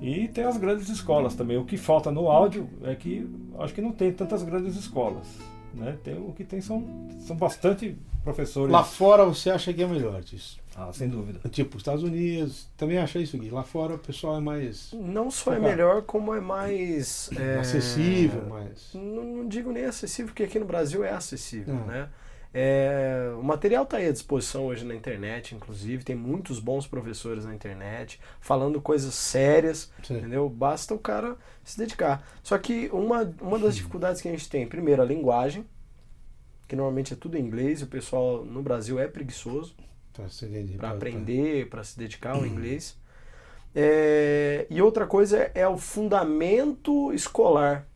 [0.00, 1.56] E tem as grandes escolas também.
[1.58, 5.26] O que falta no áudio é que acho que não tem tantas grandes escolas,
[5.74, 5.98] né?
[6.02, 6.82] Tem o que tem são
[7.20, 8.72] são bastante professores.
[8.72, 10.58] Lá fora você acha que é melhor disso?
[10.74, 11.40] Ah, sem dúvida.
[11.50, 13.50] Tipo, Estados Unidos, também acha isso aqui.
[13.50, 17.28] Lá fora o pessoal é mais Não só é melhor, como é mais.
[17.38, 18.88] é, acessível, mais.
[18.94, 21.86] Não, não digo nem acessível, porque aqui no Brasil é acessível, Ah.
[21.86, 22.08] né?
[22.52, 26.04] É, o material está aí à disposição hoje na internet, inclusive.
[26.04, 30.18] Tem muitos bons professores na internet falando coisas sérias, Sim.
[30.18, 30.48] entendeu?
[30.48, 32.26] Basta o cara se dedicar.
[32.42, 35.64] Só que uma, uma das dificuldades que a gente tem, primeiro, a linguagem,
[36.68, 39.74] que normalmente é tudo em inglês, e o pessoal no Brasil é preguiçoso
[40.76, 42.98] para Tá, aprender, para se dedicar ao inglês.
[43.74, 47.86] É, e outra coisa é o fundamento escolar.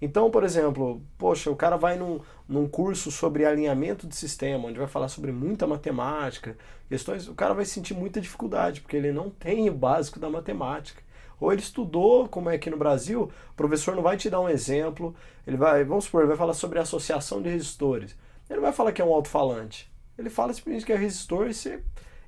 [0.00, 2.20] Então, por exemplo, poxa, o cara vai num,
[2.52, 6.56] num curso sobre alinhamento de sistema, onde vai falar sobre muita matemática,
[6.88, 11.02] questões, o cara vai sentir muita dificuldade, porque ele não tem o básico da matemática.
[11.40, 14.48] Ou ele estudou, como é aqui no Brasil, o professor não vai te dar um
[14.48, 15.14] exemplo,
[15.46, 18.14] ele vai, vamos supor, ele vai falar sobre associação de resistores.
[18.48, 19.90] Ele não vai falar que é um alto-falante.
[20.16, 21.80] Ele fala simplesmente que é resistor e você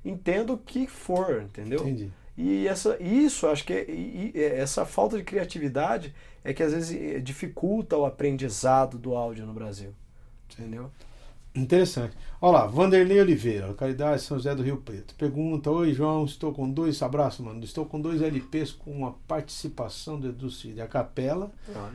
[0.03, 1.79] entenda o que for, entendeu?
[1.81, 2.11] Entendi.
[2.37, 6.61] E essa, isso, acho que é- e- e- é- essa falta de criatividade é que
[6.61, 9.93] às vezes dificulta o aprendizado do áudio no Brasil.
[10.57, 10.89] Entendeu?
[11.53, 12.13] Interessante.
[12.41, 15.15] Olha lá, Vanderlei Oliveira, localidade São José do Rio Preto.
[15.15, 17.01] Pergunta: Oi, João, estou com dois.
[17.01, 17.63] Abraço, mano.
[17.63, 20.81] Estou com dois LPs com a participação do Edu Cid.
[20.81, 21.49] A capela.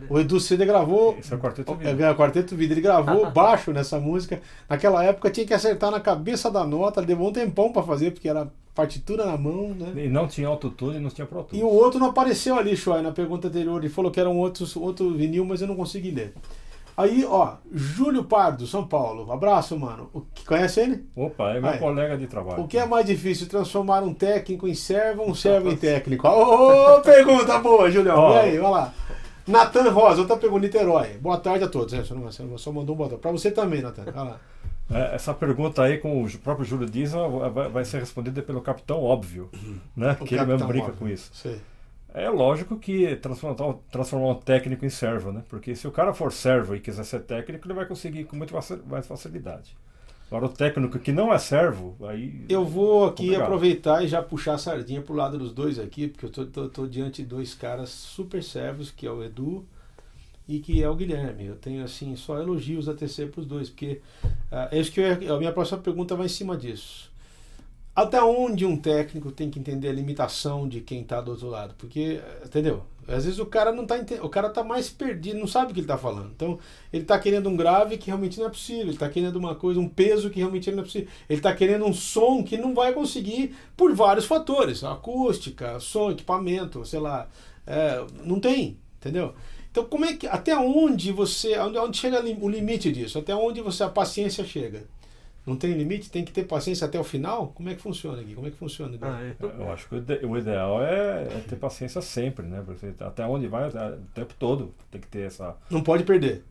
[0.09, 1.15] O Edu Cid gravou.
[1.19, 2.07] Esse é o Quarteto É, Vida.
[2.07, 2.73] é, o Quarteto Vida.
[2.73, 4.41] Ele gravou baixo nessa música.
[4.67, 7.03] Naquela época tinha que acertar na cabeça da nota.
[7.03, 9.93] Levou um tempão pra fazer, porque era partitura na mão, né?
[10.05, 11.47] E não tinha autotune não tinha Pro.
[11.53, 13.79] E o outro não apareceu ali, Shoy, na pergunta anterior.
[13.79, 16.33] Ele falou que era um outro, outro vinil, mas eu não consegui ler.
[17.01, 19.31] Aí, ó, Júlio Pardo, São Paulo.
[19.33, 20.11] Abraço, mano.
[20.13, 21.07] O que, conhece ele?
[21.17, 21.79] Opa, é meu Aí.
[21.79, 22.63] colega de trabalho.
[22.63, 26.27] O que é mais difícil, transformar um técnico em servo ou um servo em técnico?
[26.29, 28.17] Ô, pergunta boa, Julião.
[28.19, 28.35] Ó.
[28.35, 28.95] E aí, vai lá.
[29.47, 31.19] Natan Rosa, outra pergunta, Niterói.
[31.21, 31.93] Boa tarde a todos.
[31.95, 33.23] É, Você não, só mandou um boa tarde.
[33.23, 34.05] Pra você também, Natan.
[34.05, 34.41] Vai lá.
[34.91, 37.13] É, Essa pergunta aí, como o próprio Júlio diz,
[37.73, 39.49] vai, ser respondida pelo capitão óbvio,
[39.97, 40.17] né?
[40.21, 40.99] O que ele mesmo brinca óbvio.
[40.99, 41.31] com isso.
[41.33, 41.61] Sei.
[42.13, 45.45] É lógico que transformar, transformar um técnico em servo, né?
[45.49, 48.53] Porque se o cara for servo e quiser ser técnico, ele vai conseguir com muito
[48.87, 49.77] mais facilidade.
[50.29, 52.45] Agora, o técnico que não é servo, aí.
[52.49, 53.43] Eu vou aqui Complicado.
[53.43, 56.69] aproveitar e já puxar a sardinha pro lado dos dois aqui, porque eu tô, tô-
[56.69, 59.65] tô diante de dois caras super servos, que é o Edu
[60.49, 61.47] e que é o Guilherme.
[61.47, 64.01] Eu tenho, assim, só elogios a tecer pros dois, porque
[64.53, 67.10] ah, é isso que eu a minha próxima pergunta vai em cima disso.
[67.95, 71.75] Até onde um técnico tem que entender a limitação de quem está do outro lado?
[71.77, 72.85] Porque, entendeu?
[73.09, 75.81] Às vezes o cara não tá o cara tá mais perdido, não sabe o que
[75.81, 76.31] ele tá falando.
[76.35, 76.59] Então,
[76.93, 79.81] ele tá querendo um grave que realmente não é possível, ele tá querendo uma coisa,
[79.81, 81.09] um peso que realmente não é possível.
[81.29, 86.85] Ele tá querendo um som que não vai conseguir por vários fatores, acústica, som, equipamento,
[86.85, 87.29] sei lá,
[87.67, 89.35] é, não tem, entendeu?
[89.71, 93.19] Então, como é que até onde você, onde, onde chega o limite disso?
[93.19, 94.85] Até onde você a paciência chega?
[95.47, 96.11] Não tem limite?
[96.11, 97.49] Tem que ter paciência até o final?
[97.55, 98.35] Como é que funciona aqui?
[98.35, 98.97] Como é que funciona?
[99.01, 99.35] Ah, é.
[99.41, 102.63] Eu acho que o ide- o ideal é, é ter paciência sempre, né?
[102.65, 103.73] Porque até onde vai, o
[104.15, 105.57] tempo todo tem que ter essa.
[105.71, 106.45] Não pode perder.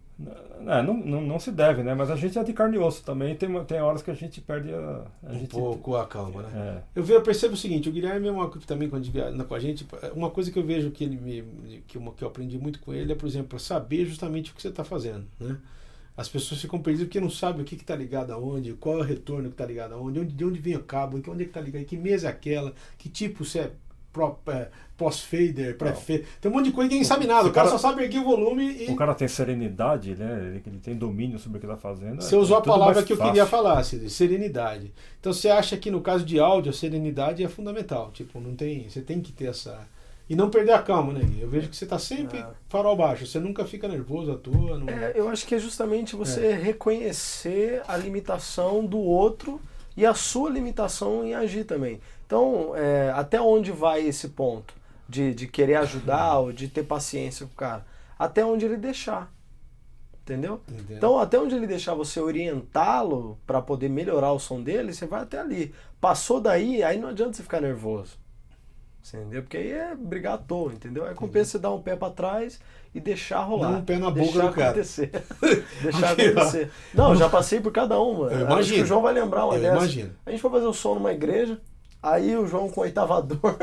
[0.67, 1.95] É, não, não, não se deve, né?
[1.95, 3.33] Mas a gente é de carne e osso também.
[3.37, 5.05] Tem, tem horas que a gente perde a.
[5.23, 6.49] a Um gente, pouco a calma, né?
[6.95, 9.45] É, Eu, ve- eu percebo o seguinte, o Guilherme é uma coisa também quando anda
[9.45, 12.27] com a gente, uma coisa que eu vejo que ele me, que, eu, que eu
[12.27, 15.55] aprendi muito com ele é, por exemplo, saber justamente o que você está fazendo, né?
[16.19, 19.03] As pessoas ficam perdidas porque não sabem o que está ligado aonde, qual é o
[19.03, 21.61] retorno que está ligado aonde, onde, de onde vem o cabo, onde é que está
[21.61, 23.71] ligado, que mesa é aquela, que tipo se é
[24.47, 26.25] é, pós-fader, pré-fader.
[26.41, 27.43] Tem um monte de coisa que ninguém sabe nada.
[27.43, 28.91] Se O cara o cara- só sabe erguer o volume e.
[28.91, 30.47] o cara tem serenidade, né?
[30.47, 32.21] Ele, ele tem domínio sobre o que está fazendo.
[32.21, 33.31] Você é usou a tudo palavra que eu fácil.
[33.31, 34.91] queria falar, Cid, serenidade.
[35.19, 38.11] Então você acha que no caso de áudio a serenidade é fundamental.
[38.11, 38.89] Tipo, não tem.
[38.89, 39.87] Você tem que ter essa.
[40.29, 41.21] E não perder a calma, né?
[41.39, 42.47] Eu vejo que você está sempre É.
[42.67, 43.25] farol baixo.
[43.25, 44.77] Você nunca fica nervoso à toa.
[44.77, 44.87] Não...
[44.87, 49.59] É, eu acho que é justamente você reconhecer a limitação do outro
[49.97, 51.99] e a sua limitação em agir também.
[52.25, 54.73] Então, é, até onde vai esse ponto
[55.07, 57.85] de, de querer ajudar ou de ter paciência com o cara?
[58.19, 59.33] até onde ele deixar.
[60.21, 60.61] Entendeu?
[60.67, 60.97] Entendo.
[60.97, 65.21] Então, até onde ele deixar você orientá-lo para poder melhorar o som dele, você vai
[65.21, 65.73] até ali.
[66.01, 68.17] Passou daí, aí não adianta você ficar nervoso.
[69.07, 69.41] Entendeu?
[69.41, 71.05] Porque aí é brigar à toa, entendeu?
[71.05, 72.59] Aí compensa você dar um pé para trás
[72.93, 73.71] e deixar rolar.
[73.71, 74.69] Dá um pé na boca deixar do cara.
[74.69, 75.11] acontecer.
[75.81, 76.71] deixar acontecer.
[76.93, 78.27] Não, já passei por cada uma.
[78.27, 78.83] Eu Acho que imagino.
[78.83, 79.75] o João vai lembrar uma Eu dessa.
[79.77, 80.11] imagino.
[80.25, 81.59] A gente foi fazer o som numa igreja,
[82.03, 83.57] aí o João com o oitavador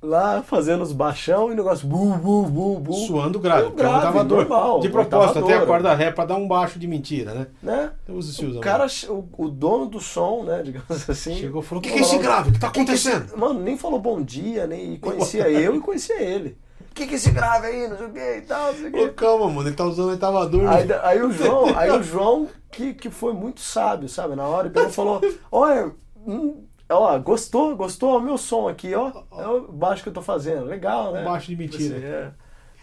[0.00, 2.92] lá fazendo os baixão e o negócio bu, bu, bu, bu.
[2.92, 4.38] Suando grave, porque é grave, oitavador.
[4.38, 7.46] normal, de propósito, até a corda ré pra dar um baixo de mentira, né?
[7.62, 7.90] Né?
[8.02, 8.58] Então usa se usa.
[8.58, 11.34] O cara, o, o dono do som, né, digamos assim.
[11.34, 12.50] Chegou e falou: o que, que é esse grave?
[12.50, 13.36] O que tá Que que acontecendo?
[13.36, 16.56] Mano, nem falou bom dia, nem conhecia eu e conhecia ele.
[16.90, 18.90] O que, que é esse grave aí, não sei o que e tal, não sei
[18.90, 20.68] o Ô, calma, mano, ele tá usando oitavador.
[20.68, 24.34] Aí, aí o João, aí o João que, que foi muito sábio, sabe?
[24.34, 25.92] Na hora ele falou: Olha,
[26.26, 28.16] hum, ó, gostou, gostou?
[28.16, 29.10] Ó, meu som aqui, ó.
[29.38, 30.64] É o baixo que eu tô fazendo.
[30.66, 31.24] Legal, né?
[31.24, 31.98] Baixo de mentira.
[32.00, 32.30] Você, é.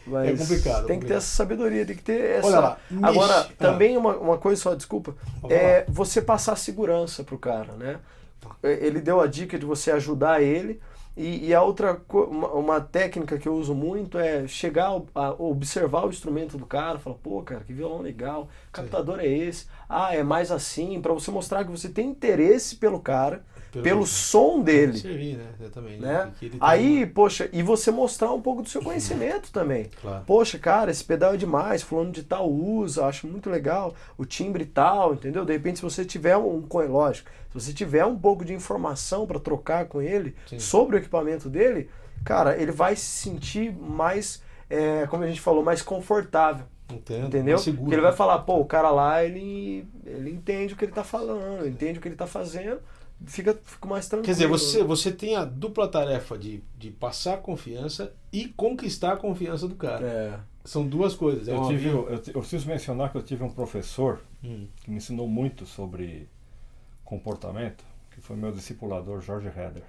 [0.07, 1.17] Mas É complicado, Tem que ter complicado.
[1.17, 2.47] essa sabedoria, tem que ter essa.
[2.47, 7.23] Olha lá, Agora, mexe- também uma, uma coisa só, desculpa, Pode é você passar segurança
[7.23, 7.99] pro cara, né?
[8.63, 10.81] Ele deu a dica de você ajudar ele.
[11.15, 16.05] E, e a outra, uma, uma técnica que eu uso muito é chegar a observar
[16.05, 20.23] o instrumento do cara, falar, pô, cara, que violão legal, captador é esse, ah, é
[20.23, 24.97] mais assim, pra você mostrar que você tem interesse pelo cara, Pelo- pelo, som dele
[24.97, 25.45] Servir, né?
[25.59, 26.01] Exatamente.
[26.01, 26.31] né?
[26.39, 29.89] Tem Aí, uma- poxa, e você mostrar um pouco do seu conhecimento também.
[30.01, 30.23] Claro.
[30.25, 34.65] Poxa, cara, esse pedal é demais, fulano de tal usa, acho muito legal, o timbre
[34.65, 35.45] tal, entendeu?
[35.45, 39.25] De repente, se você tiver um, co- lógico, se você tiver um pouco de informação
[39.25, 40.59] para trocar com ele Sim.
[40.59, 41.89] sobre o equipamento dele,
[42.23, 46.65] cara, ele vai se sentir mais, é, como a gente falou, mais confortável.
[46.93, 47.57] Entendo, Entendeu?
[47.57, 48.17] seguro, Porque ele vai né?
[48.17, 52.01] falar, pô, o cara lá, ele, ele entende o que ele tá falando, entende o
[52.01, 52.81] que ele tá fazendo,
[53.25, 54.25] fica, fica mais tranquilo.
[54.25, 59.17] Quer dizer, você, você tem a dupla tarefa de, de passar confiança e conquistar a
[59.17, 60.05] confiança do cara.
[60.05, 60.39] É.
[60.63, 61.47] São duas coisas.
[61.47, 64.67] É Eu, tive, via- eu, eu preciso mencionar que eu tive um professor Hum.
[64.83, 66.27] que me ensinou muito sobre
[67.03, 69.83] comportamento, que foi meu discipulador Jorge Heder.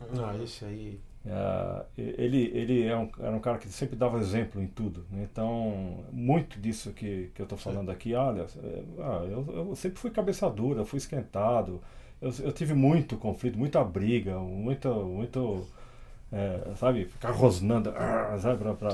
[0.00, 1.00] Ah, esse aí.
[1.26, 5.04] Ah, ele ele é um, era um cara que sempre dava exemplo em tudo.
[5.10, 5.26] né?
[5.30, 9.98] Então, muito disso que, que eu estou falando aqui, olha, é, ah, eu, eu sempre
[9.98, 11.82] fui cabeça dura, fui esquentado.
[12.20, 15.66] Eu, eu tive muito conflito, muita briga, muito, muito
[16.32, 18.90] é, sabe, ficar rosnando, ah, sabe, pra, pra-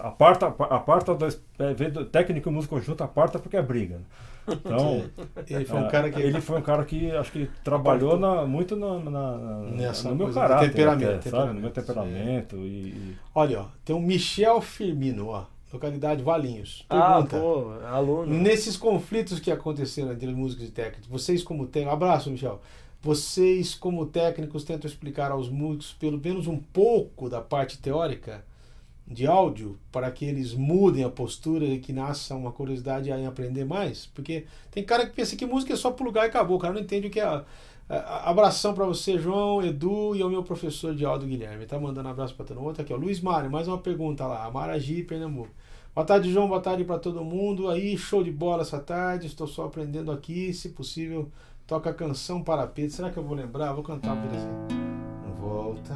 [0.00, 3.96] aparta, aparta dois, é, técnico e músico junto, aparta porque é briga.
[3.96, 4.02] né?
[4.48, 5.04] Então,
[5.48, 6.20] Ele foi um ah, cara que.
[6.20, 9.36] ele foi um cara que acho que trabalhou na- muito na, na-
[9.70, 11.52] Nessa no meu coisa caráter, temperamento, até, sabe?
[11.52, 12.16] No meu temperamento,
[12.56, 16.84] temperamento e, e- Olha, ó, tem o Michel Firmino, ó, localidade Valinhos.
[16.90, 17.38] Ah, Pergunta.
[17.40, 18.26] pô, aluno.
[18.34, 22.60] Nesses conflitos que aconteceram entre músicos e técnicos, vocês como técnicos, abraço Michel,
[23.00, 28.44] vocês como técnicos tentam explicar aos músicos pelo menos um pouco da parte teórica
[29.06, 33.64] de áudio para que eles mudem a postura e que nasça uma curiosidade em aprender
[33.64, 34.06] mais?
[34.14, 36.72] Porque tem cara que pensa que música é só pro lugar e acabou, o cara
[36.74, 37.24] não entende o que é.
[37.24, 37.44] a-
[37.88, 41.66] a- Abração para você, João, Edu e ao meu professor de áudio, Guilherme.
[41.66, 42.68] Tá mandando abraço para todo mundo.
[42.68, 42.96] Outro aqui, ó.
[42.96, 44.48] Luiz Mário, mais uma pergunta lá.
[44.50, 45.50] Maragi, Pernambuco.
[45.94, 46.48] Boa tarde, João.
[46.48, 47.68] Boa tarde para todo mundo.
[47.68, 49.26] Aí, show de bola essa tarde.
[49.26, 50.50] Estou só aprendendo aqui.
[50.54, 51.30] Se possível,
[51.66, 52.92] toca a canção para Pedro.
[52.92, 53.74] Será que eu vou lembrar?
[53.74, 54.52] Vou cantar um pedacinho.
[55.38, 55.94] Volta,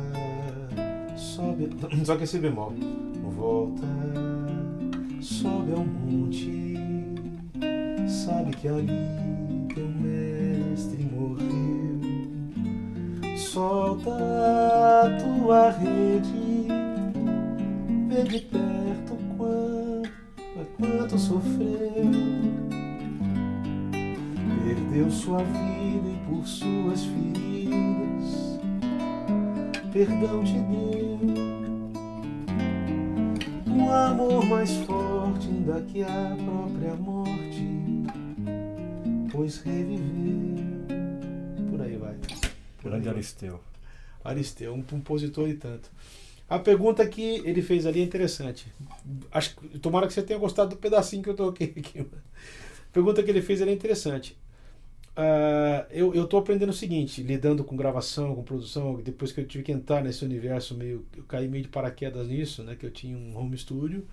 [1.17, 1.71] sobe.
[2.05, 2.75] Só que esse bemol.
[3.23, 3.87] Volta,
[5.23, 6.77] sobe ao monte.
[8.07, 8.87] Sabe que ali
[9.75, 12.01] teu mestre morreu.
[13.35, 16.67] Solta a tua rede.
[18.09, 19.86] Vê de perto quanto,
[20.79, 22.11] quanto sofreu.
[24.65, 28.59] Perdeu sua vida e por suas feridas,
[29.93, 31.17] perdão te deu.
[33.67, 37.69] Um amor mais forte ainda que a própria morte,
[39.31, 40.57] pois reviveu.
[41.71, 42.17] Por aí vai.
[42.83, 43.13] Por aí vai.
[43.13, 43.61] Aristeu.
[44.25, 45.89] Aristeu, um compositor e tanto.
[46.49, 48.73] A pergunta que ele fez ali é interessante.
[49.33, 52.01] Acho, tomara que você tenha gostado do pedacinho que eu toquei aqui.
[52.01, 54.37] A pergunta que ele fez ali é interessante.
[55.17, 59.65] Ah, eu estou aprendendo o seguinte, lidando com gravação, com produção, depois que eu tive
[59.65, 62.77] que entrar nesse universo meio, eu caí meio de paraquedas nisso, né?
[62.77, 64.07] Que eu tinha um home studio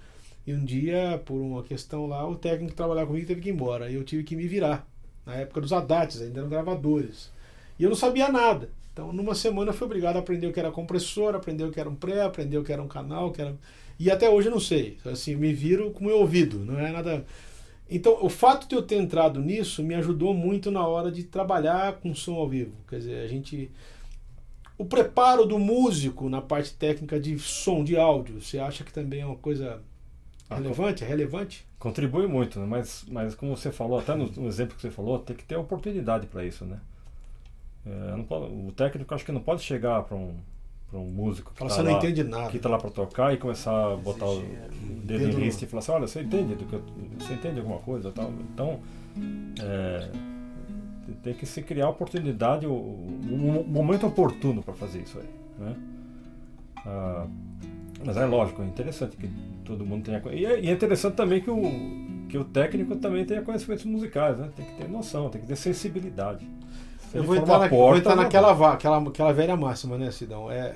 [0.48, 3.54] e um dia, por uma questão lá, o técnico que trabalhava comigo teve que ir
[3.54, 4.88] embora e eu tive que me virar.
[5.26, 7.32] Na época dos ADATs, ainda eram gravadores.
[7.78, 8.70] E eu não sabia nada.
[8.94, 11.80] Então, numa semana eu fui obrigado a aprender o que era compressor, aprender o que
[11.80, 13.58] era um pré, aprender o que era um canal, que era...
[14.00, 14.98] e até hoje eu não sei.
[15.04, 17.26] Assim, me viro com o meu ouvido, não é nada.
[17.90, 21.94] Então, o fato de eu ter entrado nisso me ajudou muito na hora de trabalhar
[21.94, 22.74] com som ao vivo.
[22.88, 23.72] Quer dizer, a gente
[24.78, 29.22] o preparo do músico na parte técnica de som, de áudio, você acha que também
[29.22, 29.82] é uma coisa
[30.50, 31.04] relevante?
[31.04, 31.66] É relevante?
[31.80, 32.66] Contribui muito, né?
[32.66, 35.56] mas, mas como você falou, até no, no exemplo que você falou, tem que ter
[35.56, 36.80] oportunidade para isso, né?
[37.86, 40.36] É, não pode- o técnico acho que não pode chegar para um,
[40.90, 42.50] pra um músico que tá não lá, entende nada.
[42.50, 44.60] que tá lá para tocar e começar a botar o Exigir.
[45.04, 46.84] dedo em lista e falar assim, olha, você entende do que eu-
[47.20, 48.32] você entende alguma coisa tal.
[48.54, 48.80] Então
[49.62, 50.10] é,
[51.22, 52.74] tem que se criar a oportunidade, o
[53.68, 55.30] momento oportuno para fazer isso aí.
[55.60, 55.76] Né?
[56.86, 57.28] Ah,
[58.06, 59.30] mas é lógico, é interessante que
[59.66, 60.22] todo mundo tenha.
[60.34, 61.62] E é, e é interessante também que o,
[62.30, 64.50] que o técnico também tenha conhecimentos musicais, né?
[64.56, 66.46] Tem que ter noção, tem que ter sensibilidade.
[67.14, 70.50] Eu vou entrar, na, vou porta, entrar não- naquela aquela, aquela velha máxima, né, Sidão?
[70.52, 70.76] É,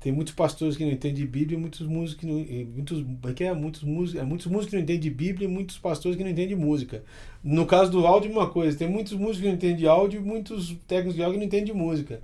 [0.00, 2.34] tem muitos pastores que não entendem de Bíblia e muitos músicos que não.
[2.74, 5.50] Muitos, é que é, muitos, músicos, é, muitos músicos que não entendem de Bíblia e
[5.50, 7.02] muitos pastores que não entendem de música.
[7.42, 10.24] No caso do áudio, uma coisa, tem muitos músicos que não entendem de áudio e
[10.24, 12.20] muitos técnicos de áudio que não entendem de música.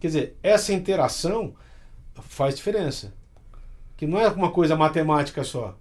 [0.00, 1.54] Quer dizer, essa interação
[2.22, 3.12] faz diferença.
[3.96, 5.74] Que não é uma coisa matemática só.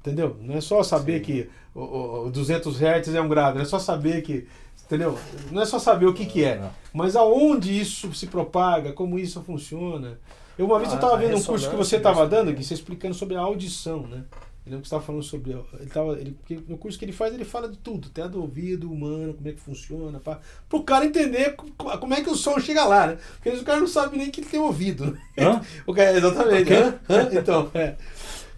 [0.00, 0.36] Entendeu?
[0.42, 1.24] Não é só saber Sim.
[1.24, 4.46] que o, o 200 Hz é um grave, não é só saber que.
[4.92, 5.18] Entendeu?
[5.50, 6.60] Não é só saber o que, que é.
[6.92, 10.18] Mas aonde isso se propaga, como isso funciona.
[10.58, 12.74] Eu uma vez eu estava a vendo um curso que você estava dando, que você
[12.74, 14.24] explicando sobre a audição, né?
[14.66, 15.52] Você estava falando sobre.
[15.80, 16.36] Ele tava, ele,
[16.68, 19.52] no curso que ele faz, ele fala de tudo, até do ouvido humano, como é
[19.52, 20.38] que funciona, para
[20.70, 23.18] o cara entender co- como é que o som chega lá, né?
[23.42, 25.18] Porque o cara não sabe nem que ele tem ouvido, né?
[25.38, 25.60] Hã?
[25.86, 26.70] O cara, exatamente.
[26.72, 27.00] Hã?
[27.08, 27.28] Hã?
[27.32, 27.96] Então, é.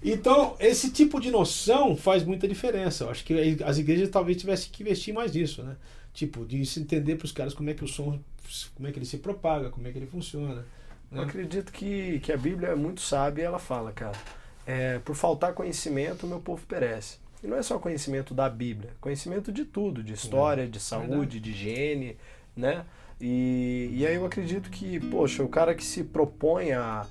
[0.02, 3.04] Então, esse tipo de noção faz muita diferença.
[3.04, 5.76] Eu acho que as igrejas talvez tivessem que investir mais nisso, né?
[6.14, 8.18] Tipo, de se entender para os caras como é que o som,
[8.74, 10.64] como é que ele se propaga, como é que ele funciona.
[11.10, 11.24] Eu né?
[11.24, 14.16] acredito que, que a Bíblia é muito sábia e ela fala, cara,
[14.66, 17.18] é, por faltar conhecimento, o meu povo perece.
[17.42, 21.50] E não é só conhecimento da Bíblia, conhecimento de tudo, de história, de saúde, de
[21.50, 22.16] higiene,
[22.56, 22.86] né?
[23.20, 27.06] E, e aí eu acredito que, poxa, o cara que se propõe a,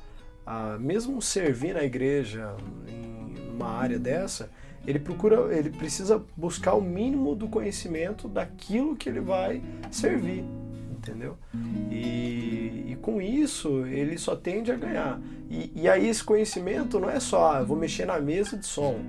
[0.45, 2.55] a mesmo servir na igreja
[2.87, 4.49] em uma área dessa,
[4.85, 10.43] ele procura, ele precisa buscar o mínimo do conhecimento daquilo que ele vai servir,
[10.91, 11.37] entendeu?
[11.89, 15.21] E, e com isso ele só tende a ganhar.
[15.49, 18.99] E, e aí esse conhecimento não é só, ah, vou mexer na mesa de som,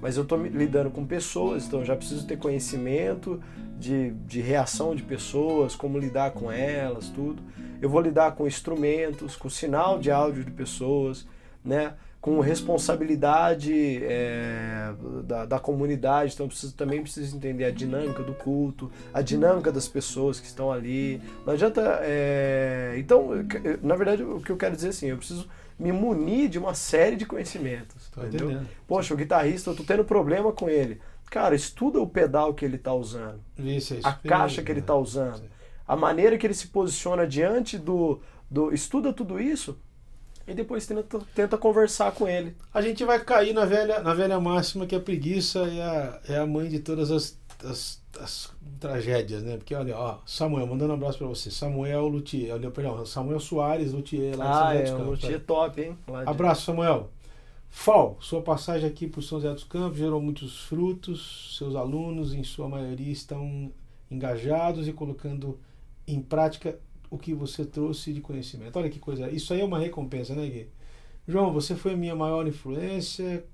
[0.00, 3.40] mas eu estou lidando com pessoas, então eu já preciso ter conhecimento
[3.78, 7.42] de, de reação de pessoas, como lidar com elas, tudo.
[7.80, 11.26] Eu vou lidar com instrumentos, com sinal de áudio de pessoas,
[11.64, 11.94] né?
[12.24, 18.90] Com responsabilidade é, da, da comunidade, então preciso, também preciso entender a dinâmica do culto,
[19.12, 21.20] a dinâmica das pessoas que estão ali.
[21.44, 21.82] Não adianta.
[22.02, 23.28] é, então,
[23.82, 25.46] na verdade, o que eu quero dizer é assim, eu preciso
[25.78, 28.08] me munir de uma série de conhecimentos.
[28.08, 28.46] Tô entendeu?
[28.52, 28.68] entendendo.
[28.88, 31.02] Poxa, o guitarrista, eu tô tendo problema com ele.
[31.30, 34.08] Cara, estuda o pedal que ele tá usando, Isso, é isso.
[34.08, 35.42] a caixa que ele tá usando,
[35.86, 38.22] a maneira que ele se posiciona diante do.
[38.50, 39.78] do estuda tudo isso
[40.46, 42.54] e depois tenta, tenta conversar com ele.
[42.72, 46.38] A gente vai cair na velha, na velha máxima que a preguiça é a, é
[46.38, 49.56] a mãe de todas as, as, as tragédias, né?
[49.56, 51.50] Porque olha, ó, Samuel, mandando um abraço pra você.
[51.50, 55.80] Samuel Luthier, olha, perdão, Samuel Soares Luthier lá de São Ah, José é luthier top,
[55.80, 55.98] hein?
[56.06, 57.10] De- Abraço, Samuel.
[57.70, 61.56] Fal, sua passagem aqui por São José dos Campos gerou muitos frutos.
[61.58, 63.72] Seus alunos, em sua maioria, estão
[64.10, 65.58] engajados e colocando
[66.06, 66.78] em prática
[67.14, 68.76] o que você trouxe de conhecimento.
[68.76, 69.30] Olha que coisa.
[69.30, 70.68] Isso aí é uma recompensa, né, Gui?
[71.26, 73.44] João, você foi a minha maior influência.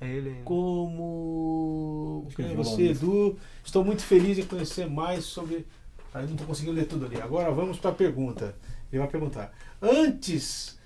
[0.00, 0.42] É ele ainda.
[0.42, 2.90] Como é você.
[2.90, 3.36] Edu.
[3.64, 5.66] Estou muito feliz em conhecer mais sobre.
[6.12, 7.20] Ah, não estou conseguindo ler tudo ali.
[7.20, 8.54] Agora vamos para a pergunta.
[8.92, 9.52] Ele vai perguntar.
[9.80, 10.78] Antes,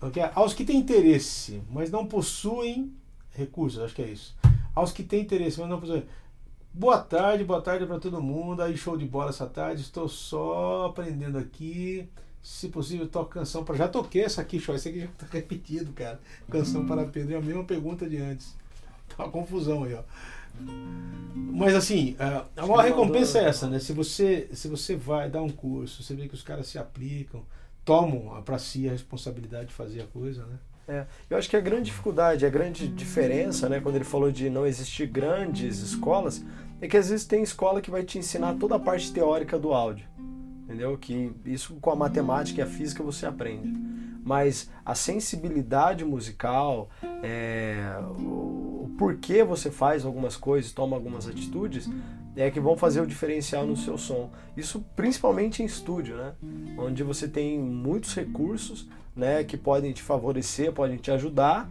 [0.00, 2.92] ok, aos que têm interesse, mas não possuem
[3.30, 4.34] recursos, acho que é isso.
[4.74, 6.04] Aos que têm interesse, mas não possuem.
[6.76, 8.60] Boa tarde, boa tarde para todo mundo.
[8.60, 9.80] Aí, show de bola essa tarde.
[9.82, 12.08] Estou só aprendendo aqui.
[12.42, 13.76] Se possível, toco canção para.
[13.76, 14.74] Já toquei essa aqui, show.
[14.74, 16.20] Essa aqui já está repetido, cara.
[16.50, 17.34] Canção para Pedro.
[17.34, 18.54] É a mesma pergunta de antes.
[19.16, 20.02] Tá uma confusão aí, ó.
[21.34, 23.78] Mas assim, a- a maior recompensa é essa, né?
[23.78, 27.42] Se você, se você vai dar um curso, você vê que os caras se aplicam,
[27.84, 30.58] tomam para si a responsabilidade de fazer a coisa, né?
[30.86, 34.50] É, eu acho que a grande dificuldade, a grande diferença, né, quando ele falou de
[34.50, 36.44] não existir grandes escolas,
[36.80, 39.72] é que às vezes tem escola que vai te ensinar toda a parte teórica do
[39.72, 40.06] áudio.
[40.64, 40.96] Entendeu?
[40.96, 43.72] Que isso com a matemática e a física você aprende.
[44.24, 46.88] Mas a sensibilidade musical,
[47.22, 51.88] é, o, porquê você faz algumas coisas, toma algumas atitudes,
[52.34, 54.30] é que vão fazer o diferencial no seu som.
[54.56, 56.32] Isso principalmente em estúdio, né?
[56.78, 61.70] Onde você tem muitos recursos, né, que podem te favorecer, podem te ajudar,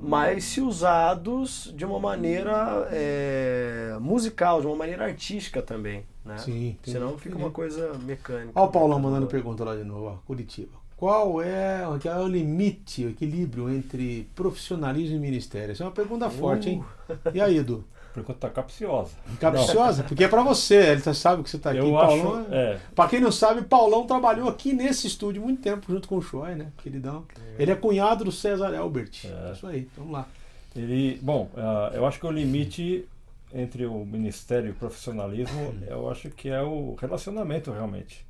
[0.00, 6.38] mas se usados de uma maneira é, musical, de uma maneira artística também, né?
[6.38, 8.52] Sim, Senão fica uma coisa mecânica.
[8.54, 10.78] Ó o Paulão mandando pergunta lá de novo, ó, Curitiba.
[10.96, 15.70] Qual é, qual é o limite, o equilíbrio entre profissionalismo e ministério?
[15.70, 16.84] Essa é uma pergunta forte, hein?
[17.32, 17.84] E aí, Edu?
[18.12, 19.12] Por enquanto tá capciosa.
[19.38, 20.02] Capciosa?
[20.04, 21.78] Porque é pra você, ele tá- sabe que você tá aqui.
[21.78, 22.54] Eu Paulão, acho.
[22.54, 26.22] É, Pra quem não sabe, Paulão trabalhou aqui nesse estúdio muito tempo, junto com o
[26.22, 26.68] Choi, né?
[26.82, 27.24] Queridão.
[27.58, 29.24] Ele é cunhado do César Elbert.
[29.24, 29.52] É.
[29.52, 30.26] Isso aí, vamos lá.
[30.74, 31.18] ele.
[31.22, 33.06] Bom, ah, eu acho que o limite
[33.54, 38.26] entre o ministério e o profissionalismo, eu acho que é o relacionamento realmente.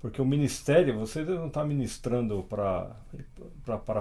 [0.00, 2.96] Porque o ministério, você não está ministrando para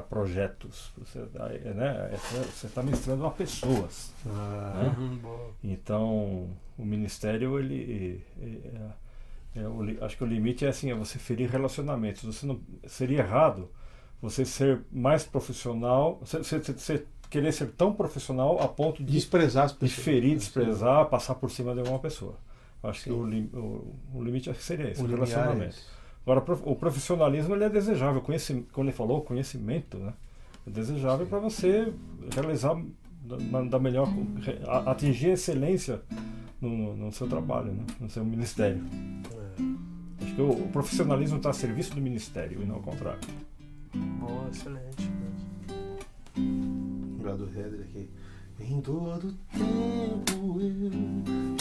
[0.10, 2.10] projetos, você né,
[2.54, 4.14] você está ministrando a pessoas.
[4.26, 5.50] Ah, Uhum, boa.
[5.64, 6.48] Então,
[6.78, 8.24] o ministério, ele.
[8.42, 12.24] é- é o acho que o limite é assim: é você ferir relacionamentos.
[12.24, 13.70] Você não, seria errado
[14.22, 19.66] você ser mais profissional, você, você- você querer ser tão profissional a ponto de, desprezar
[19.66, 20.06] as de pessoas.
[20.06, 22.36] ferir, desprezar, passar por cima de alguma pessoa.
[22.82, 23.16] Acho que Sim.
[23.16, 25.70] o, lim- o, o limite que seria esse, O o é relacionamento.
[25.76, 25.82] esse.
[26.26, 28.22] Agora, o profissionalismo ele é desejável.
[28.22, 30.14] Conheci, quando ele falou conhecimento, né?
[30.68, 31.92] É desejável para você
[32.34, 32.80] realizar
[33.24, 34.08] da, da melhor,
[34.68, 36.02] a- atingir a excelência
[36.62, 37.84] no, no- no seu trabalho, né?
[38.00, 38.82] no seu ministério.
[40.22, 40.24] É.
[40.26, 43.20] Acho que o, o profissionalismo está a serviço do ministério e não ao contrário.
[44.20, 45.10] Boa, excelente.
[46.38, 48.10] Lembrar do Heather aqui.
[48.62, 50.92] Em todo tempo eu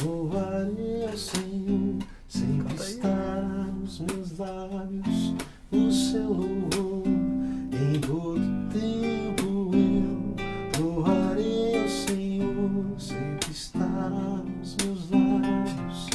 [0.05, 2.91] louvarei ao Senhor, sempre Canta aí.
[2.91, 3.43] estará
[3.81, 5.35] nos meus lábios
[5.71, 7.07] o seu louvor.
[7.07, 8.41] Em todo
[8.73, 10.35] tempo eu
[10.83, 16.09] louvarei ao Senhor, sempre estará nos meus lábios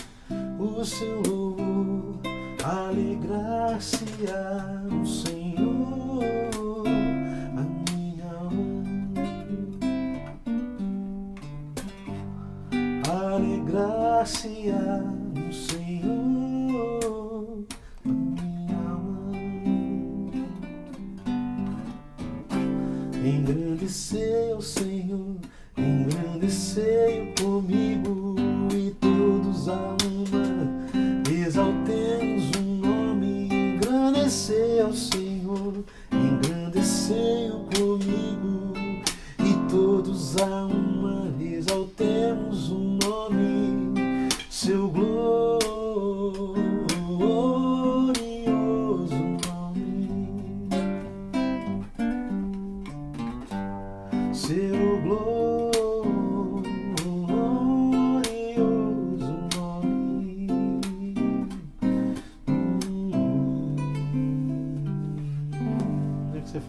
[0.60, 2.20] o seu louvor.
[2.64, 3.94] Alegrar-se-á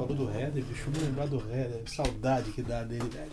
[0.06, 1.82] falou do Heather, deixa eu me lembrar do Heather.
[1.86, 3.32] Saudade que dá dele, velho.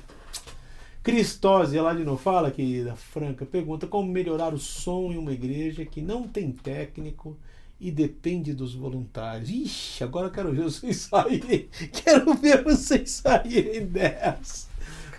[1.03, 5.33] Cristose, lá de novo, fala aqui da Franca, pergunta como melhorar o som em uma
[5.33, 7.35] igreja que não tem técnico
[7.79, 9.49] e depende dos voluntários.
[9.49, 11.67] Ixi, agora eu quero ver vocês saírem.
[11.91, 14.69] Quero ver vocês saírem dessa.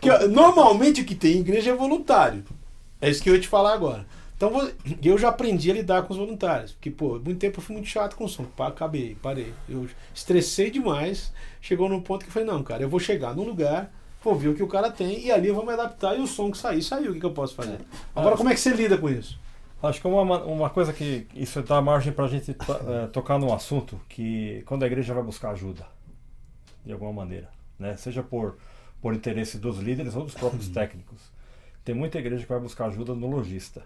[0.01, 2.45] Que, ó, normalmente o que tem em igreja é voluntário.
[3.01, 4.07] É isso que eu ia te falar agora.
[4.47, 4.71] Então
[5.05, 6.73] eu já aprendi a lidar com os voluntários.
[6.73, 8.45] Porque, pô, muito tempo eu fui muito chato com o som.
[8.45, 9.55] Pá, acabei, parei.
[9.69, 11.33] Eu estressei demais.
[11.61, 14.49] Chegou num ponto que eu falei, não, cara, eu vou chegar num lugar, vou ver
[14.49, 16.59] o que o cara tem e ali eu vou me adaptar e o som que
[16.59, 17.11] sair, saiu.
[17.11, 17.79] O que, que eu posso fazer?
[18.17, 19.39] Agora, como é que você lida com isso?
[19.81, 23.39] Acho que uma, ma- uma coisa que isso dá margem para a gente eh, tocar
[23.39, 25.87] num assunto que quando a igreja vai buscar ajuda,
[26.85, 27.97] de alguma maneira, né?
[27.97, 28.57] seja por,
[29.01, 31.21] por interesse dos líderes ou dos próprios técnicos.
[31.85, 33.83] Tem muita igreja que vai buscar ajuda no logista.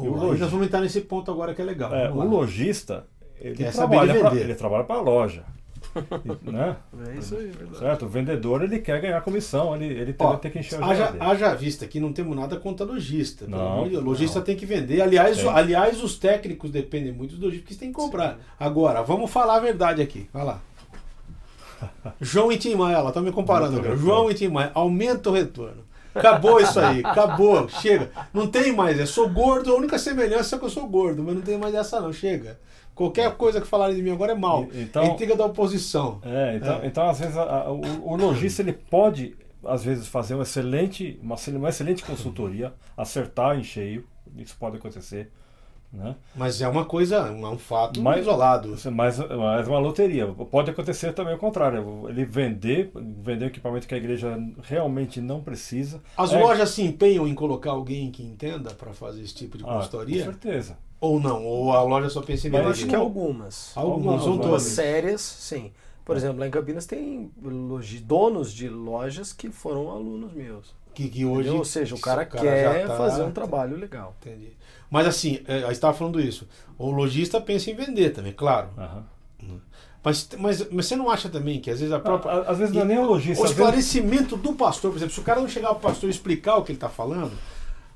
[0.00, 1.94] Pô, E o aí logista- nós vamos entrar nesse ponto agora que é legal.
[1.94, 3.04] É, o lojista,
[3.40, 4.40] ele de trabalha, vender.
[4.42, 5.44] ele trabalha para a loja.
[6.44, 6.76] Né?
[7.08, 7.78] É isso aí, verdade.
[7.78, 8.04] Certo?
[8.04, 11.16] O vendedor ele quer ganhar comissão, ele, ele tem, Ó, tem que encher o haja,
[11.18, 13.46] haja vista que não temos nada contra lojista.
[13.48, 14.04] Não, Deus.
[14.04, 14.46] lojista não.
[14.46, 15.00] tem que vender.
[15.00, 15.48] Aliás, Tem.
[15.48, 18.38] aliás, os técnicos dependem muito dos lojistas, porque eles têm que comprar.
[18.58, 20.28] Agora, vamos falar a verdade aqui.
[20.32, 20.60] Vai lá.
[22.20, 23.96] João e Tim Maia, ela tá me comparando o.
[23.96, 25.82] João e Tim Maia, aumenta o retorno.
[26.14, 28.10] Acabou isso aí, acabou, chega.
[28.32, 31.34] Não tem mais, é sou gordo, a única semelhança é que eu sou gordo, mas
[31.34, 32.58] não tem mais essa não, chega.
[32.94, 34.64] Qualquer coisa que falarem de mim agora é mal.
[34.72, 36.20] E- então- intriga da oposição.
[36.24, 36.86] É, então, É.
[36.86, 37.80] então às vezes a- a- o,
[38.12, 43.58] o lojista ele pode às vezes fazer uma excelente, uma, excelente- uma excelente consultoria, acertar
[43.58, 44.06] em cheio,
[44.36, 45.30] isso pode acontecer,
[45.92, 46.14] né?
[46.36, 48.74] Mas é uma coisa, é um fato Mas- isolado.
[48.74, 50.26] Isso é mais, mais uma loteria.
[50.28, 55.40] Pode acontecer também o contrário, ele vender, vender um equipamento que a igreja realmente não
[55.40, 56.00] precisa.
[56.16, 59.64] As É, lojas se empenham em colocar alguém que entenda para fazer esse tipo de
[59.64, 60.24] ah, consultoria?
[60.24, 60.78] com certeza.
[61.00, 61.44] Ou não?
[61.44, 63.72] Ou a loja só pensa em Mas Eu acho que algumas.
[63.74, 65.72] Algumas, algumas sérias, sim.
[66.04, 67.30] Por exemplo, lá em Campinas tem
[68.04, 70.74] donos de lojas que foram alunos meus.
[70.92, 71.40] Que, que hoje.
[71.42, 71.58] Entendeu?
[71.58, 74.14] Ou seja, o cara, já quer tá- fazer um trabalho legal.
[74.20, 74.52] Entendi.
[74.90, 76.48] Mas assim, é, aí estava falando isso.
[76.78, 78.68] O lojista pensa em vender também, claro.
[78.76, 79.04] Aham.
[80.02, 82.32] Mas, mas, mas você não acha também que às vezes a própria.
[82.42, 83.42] Às vezes não é nem o logista.
[83.42, 86.08] O às vezes- esclarecimento do pastor, por exemplo, se o cara não chegar pro pastor
[86.08, 87.32] e explicar o que ele está falando,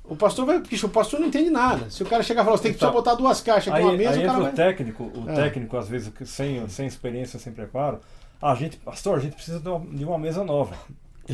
[0.05, 0.61] o pastor vai.
[0.61, 1.88] Porque o pastor não entende nada.
[1.90, 3.82] Se o cara chegar e falar, você tem que só Então, botar duas caixas Aí,
[3.82, 4.53] uma mesa, aí o entra cara o vai.
[4.53, 5.34] técnico, o É.
[5.34, 8.01] técnico, às vezes, sem, sem experiência, sem preparo.
[8.40, 10.76] Ah, a gente, pastor, a gente precisa de uma, de uma mesa nova.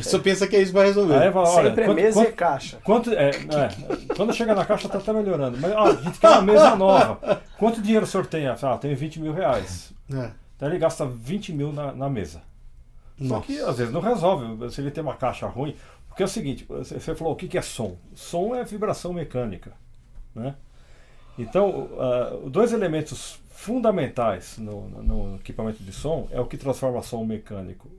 [0.01, 1.15] Só pensa que é isso que vai resolver.
[1.15, 2.77] Aí fala, olha, Sempre é quanto- mesa quanto- e caixa.
[2.83, 3.35] Quanto, é, é,
[4.15, 5.57] quando chega na caixa tá até melhorando.
[5.59, 7.41] Mas ó, a gente quer uma mesa nova.
[7.57, 8.47] Quanto dinheiro o senhor tem?
[8.47, 9.91] Ah, tenho 20 mil reais.
[10.13, 10.31] É.
[10.55, 12.41] Então ele gasta 20 mil na, na mesa.
[13.19, 13.45] Só Nossa.
[13.45, 14.69] que às vezes não resolve.
[14.71, 15.75] Se ele tem uma caixa ruim.
[16.07, 17.95] Porque é o seguinte, você você falou o que que é som?
[18.15, 19.71] Som é vibração mecânica.
[20.33, 20.55] Né?
[21.37, 27.23] Então, ah, dois elementos fundamentais no, no equipamento de som é o que transforma som
[27.25, 27.89] mecânico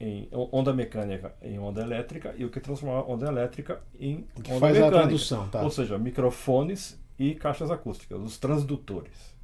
[0.00, 4.50] em onda mecânica em onda elétrica e o que transforma onda elétrica em O que
[4.52, 4.98] onda faz a mecânica.
[5.00, 5.62] tradução, tá?
[5.62, 9.36] Ou seja, microfones e caixas acústicas, os transdutores.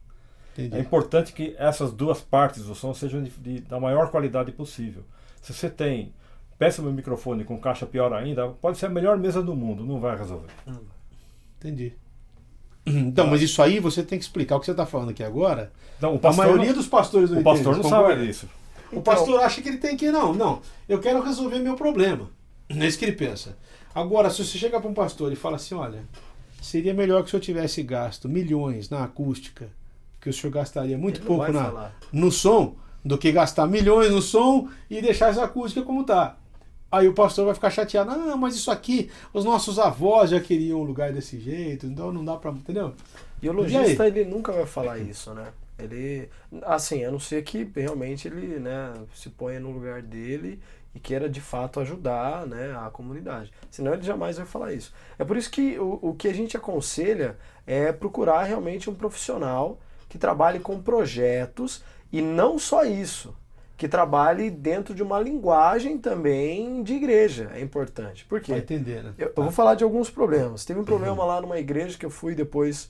[0.52, 0.76] Entendi.
[0.76, 5.02] É importante que essas duas partes do som sejam de, de- da maior qualidade possível.
[5.42, 6.12] Se você tem
[6.56, 10.16] péssimo microfone com caixa pior ainda, pode ser a melhor mesa do mundo, não vai
[10.16, 10.50] resolver.
[11.58, 11.92] Entendi.
[12.86, 15.72] Então, mas isso aí você tem que explicar o que você está falando aqui agora.
[15.98, 18.48] Então, o A maioria não, dos pastores não o pastor não sabe disso.
[18.96, 20.10] O pastor acha que ele tem que.
[20.10, 20.60] Não, não.
[20.88, 22.30] Eu quero resolver meu problema.
[22.68, 23.56] É isso que ele pensa.
[23.94, 26.02] Agora, se você chegar para um pastor e fala assim: olha,
[26.60, 29.68] seria melhor que o senhor tivesse gasto milhões na acústica,
[30.20, 31.96] que o senhor gastaria muito Ele pouco na, falar.
[32.12, 32.74] no som,
[33.04, 36.36] do que gastar milhões no som e deixar essa acústica como tá.
[36.90, 38.10] Aí o pastor vai ficar chateado.
[38.10, 42.24] Ah, mas isso aqui, os nossos avós já queriam um lugar desse jeito, então não
[42.24, 42.50] dá para.
[42.52, 42.94] Entendeu?
[43.42, 45.48] E o E lojista, ele nunca vai falar isso, né?
[45.78, 46.28] Ele,
[46.62, 50.60] assim, a não ser que realmente ele, né, se ponha no lugar dele
[50.94, 53.52] e queira de fato ajudar, né, a comunidade.
[53.70, 54.92] Senão ele jamais vai falar isso.
[55.18, 59.80] É por isso que o, o que a gente aconselha é procurar realmente um profissional
[60.08, 63.34] que trabalhe com projetos e não só isso,
[63.76, 67.50] que trabalhe dentro de uma linguagem também de igreja.
[67.52, 68.24] É importante.
[68.24, 68.52] Por quê?
[68.52, 69.12] Vai entender, né?
[69.18, 70.64] Eu, eu vou falar de alguns problemas.
[70.64, 72.88] Teve um problema lá numa igreja que eu fui depois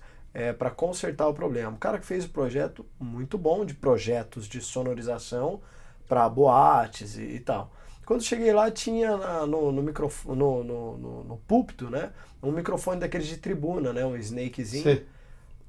[0.53, 1.73] para consertar o problema.
[1.73, 5.61] O cara que fez o projeto muito bom de projetos de sonorização
[6.09, 7.71] para boates e, e tal.
[8.05, 12.13] Quando cheguei lá tinha na- no, no, microfone, no, no, no- no púlpito, né,
[12.43, 14.83] um microfone daqueles de tribuna, né, um snakezinho.
[14.83, 15.07] Sei.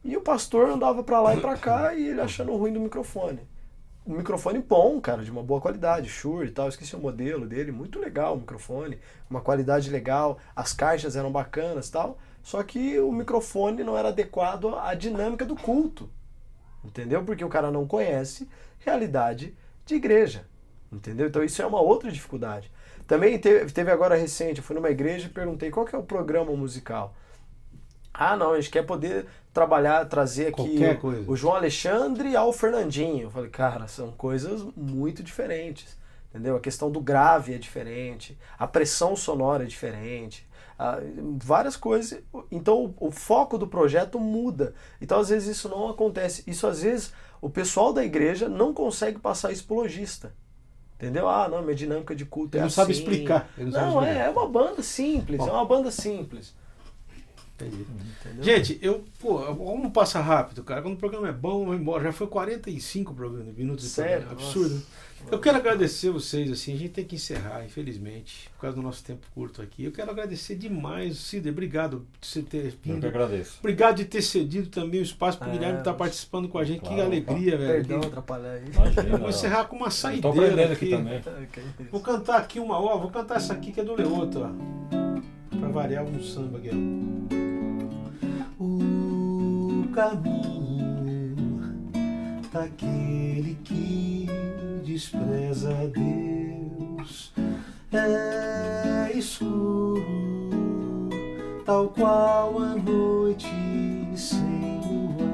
[0.04, 3.40] E o pastor andava pra lá e pra cá e ele achando ruim do microfone.
[4.06, 6.68] Um microfone bom, cara, de uma boa qualidade, Shure e tal.
[6.70, 9.00] Esqueci o modelo dele, muito legal o microfone,
[9.30, 12.20] uma qualidade legal, as caixas eram bacanas e tal.
[12.46, 16.08] Só que o microfone não era adequado à dinâmica do culto.
[16.84, 17.24] Entendeu?
[17.24, 20.46] Porque o cara não conhece realidade de igreja.
[20.92, 21.26] Entendeu?
[21.26, 22.72] Então isso é uma outra dificuldade.
[23.08, 26.04] Também teve, teve agora recente, eu fui numa igreja e perguntei qual que é o
[26.04, 27.16] programa musical.
[28.14, 33.24] Ah, não, a gente quer poder trabalhar, trazer aqui o, o João Alexandre ao Fernandinho.
[33.24, 35.98] Eu falei, cara, são coisas muito diferentes.
[36.30, 36.58] Entendeu?
[36.58, 41.00] A questão do grave é diferente, a pressão sonora é diferente, ah,
[41.38, 42.20] várias coisas.
[42.52, 44.74] Então o, o foco do projeto muda.
[45.02, 46.44] Então às vezes isso não acontece.
[46.48, 50.34] Isso às vezes o pessoal da igreja não consegue passar isso pro lojista.
[50.98, 51.28] Entendeu?
[51.28, 53.02] Ah, não, minha dinâmica de culto Ele é não sabe assim.
[53.02, 53.50] explicar.
[53.58, 54.22] Ele não sabe Não, explicar.
[54.24, 55.48] é, é uma banda simples, Bom.
[55.48, 56.56] é uma banda simples.
[57.56, 57.86] Entendi.
[58.20, 58.44] Entendeu?
[58.44, 60.82] Gente, eu, pô, vamos passar rápido, cara.
[60.82, 62.04] Quando o programa é bom, vai embora.
[62.04, 64.26] Já foi 45 programas, minutos de Sério?
[64.26, 64.42] programa.
[64.42, 64.82] Absurdo.
[65.32, 69.04] Eu quero agradecer vocês, assim, a gente tem que encerrar, infelizmente, por causa do nosso
[69.04, 69.84] tempo curto aqui.
[69.84, 73.08] Eu quero agradecer demais, Cider, obrigado por você ter Eu que vindo.
[73.08, 73.58] agradeço.
[73.60, 76.58] Obrigado de ter cedido também o espaço para o É, Guilherme estar mas- participando com
[76.60, 76.82] a gente.
[76.82, 77.74] que Claro, alegria, velho.
[77.74, 78.64] Perdão Que- atrapalhar aí.
[78.74, 79.18] Imagina.
[79.18, 80.94] Vou encerrar com uma saideira aprendendo aqui.
[80.94, 81.20] aqui também.
[81.20, 81.90] Isso.
[81.92, 85.60] Vou cantar aqui uma, ó, vou cantar essa aqui que é do Leoto, ó.
[85.60, 86.76] Pra variar um samba aqui, ó.
[88.64, 91.36] O caminho
[92.54, 94.28] daquele que
[94.86, 97.34] despreza Deus
[97.92, 100.06] é escuro,
[101.66, 103.48] tal qual a noite
[104.16, 105.26] sem luar.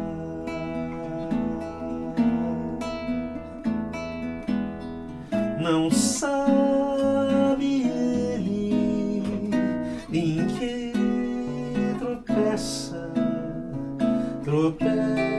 [5.62, 9.22] Não sabe ele
[10.14, 10.94] em que
[12.00, 13.12] tropeça,
[14.46, 15.31] tropeça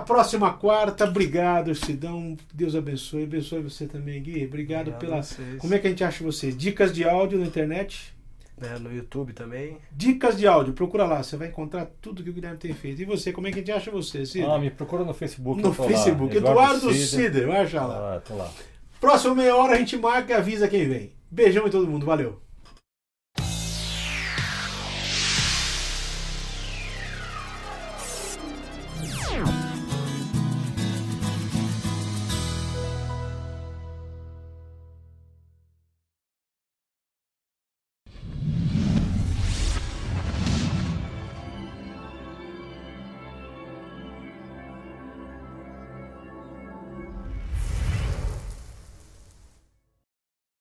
[0.00, 1.04] próxima quarta.
[1.04, 2.36] Obrigado, Sidão.
[2.52, 3.24] Deus abençoe.
[3.24, 4.44] Abençoe você também, Gui.
[4.44, 5.22] Obrigado, Obrigado pela.
[5.22, 5.58] vocês.
[5.58, 6.56] Como é que a gente acha vocês?
[6.56, 8.14] Dicas de áudio na internet?
[8.56, 9.78] Né, no YouTube também.
[9.90, 13.00] Dicas de áudio, procura lá, você vai encontrar tudo que o Guilherme tem feito.
[13.00, 14.44] E você, como é que a gente acha você, Cid?
[14.44, 15.62] Ah, me procura no Facebook.
[15.62, 15.88] no tô lá.
[15.88, 18.16] Facebook, Eduardo Cider, vai achar lá.
[18.16, 18.52] Ah, tô lá.
[19.00, 21.12] Próxima meia hora a gente marca e avisa quem vem.
[21.30, 22.38] Beijão em todo mundo, valeu.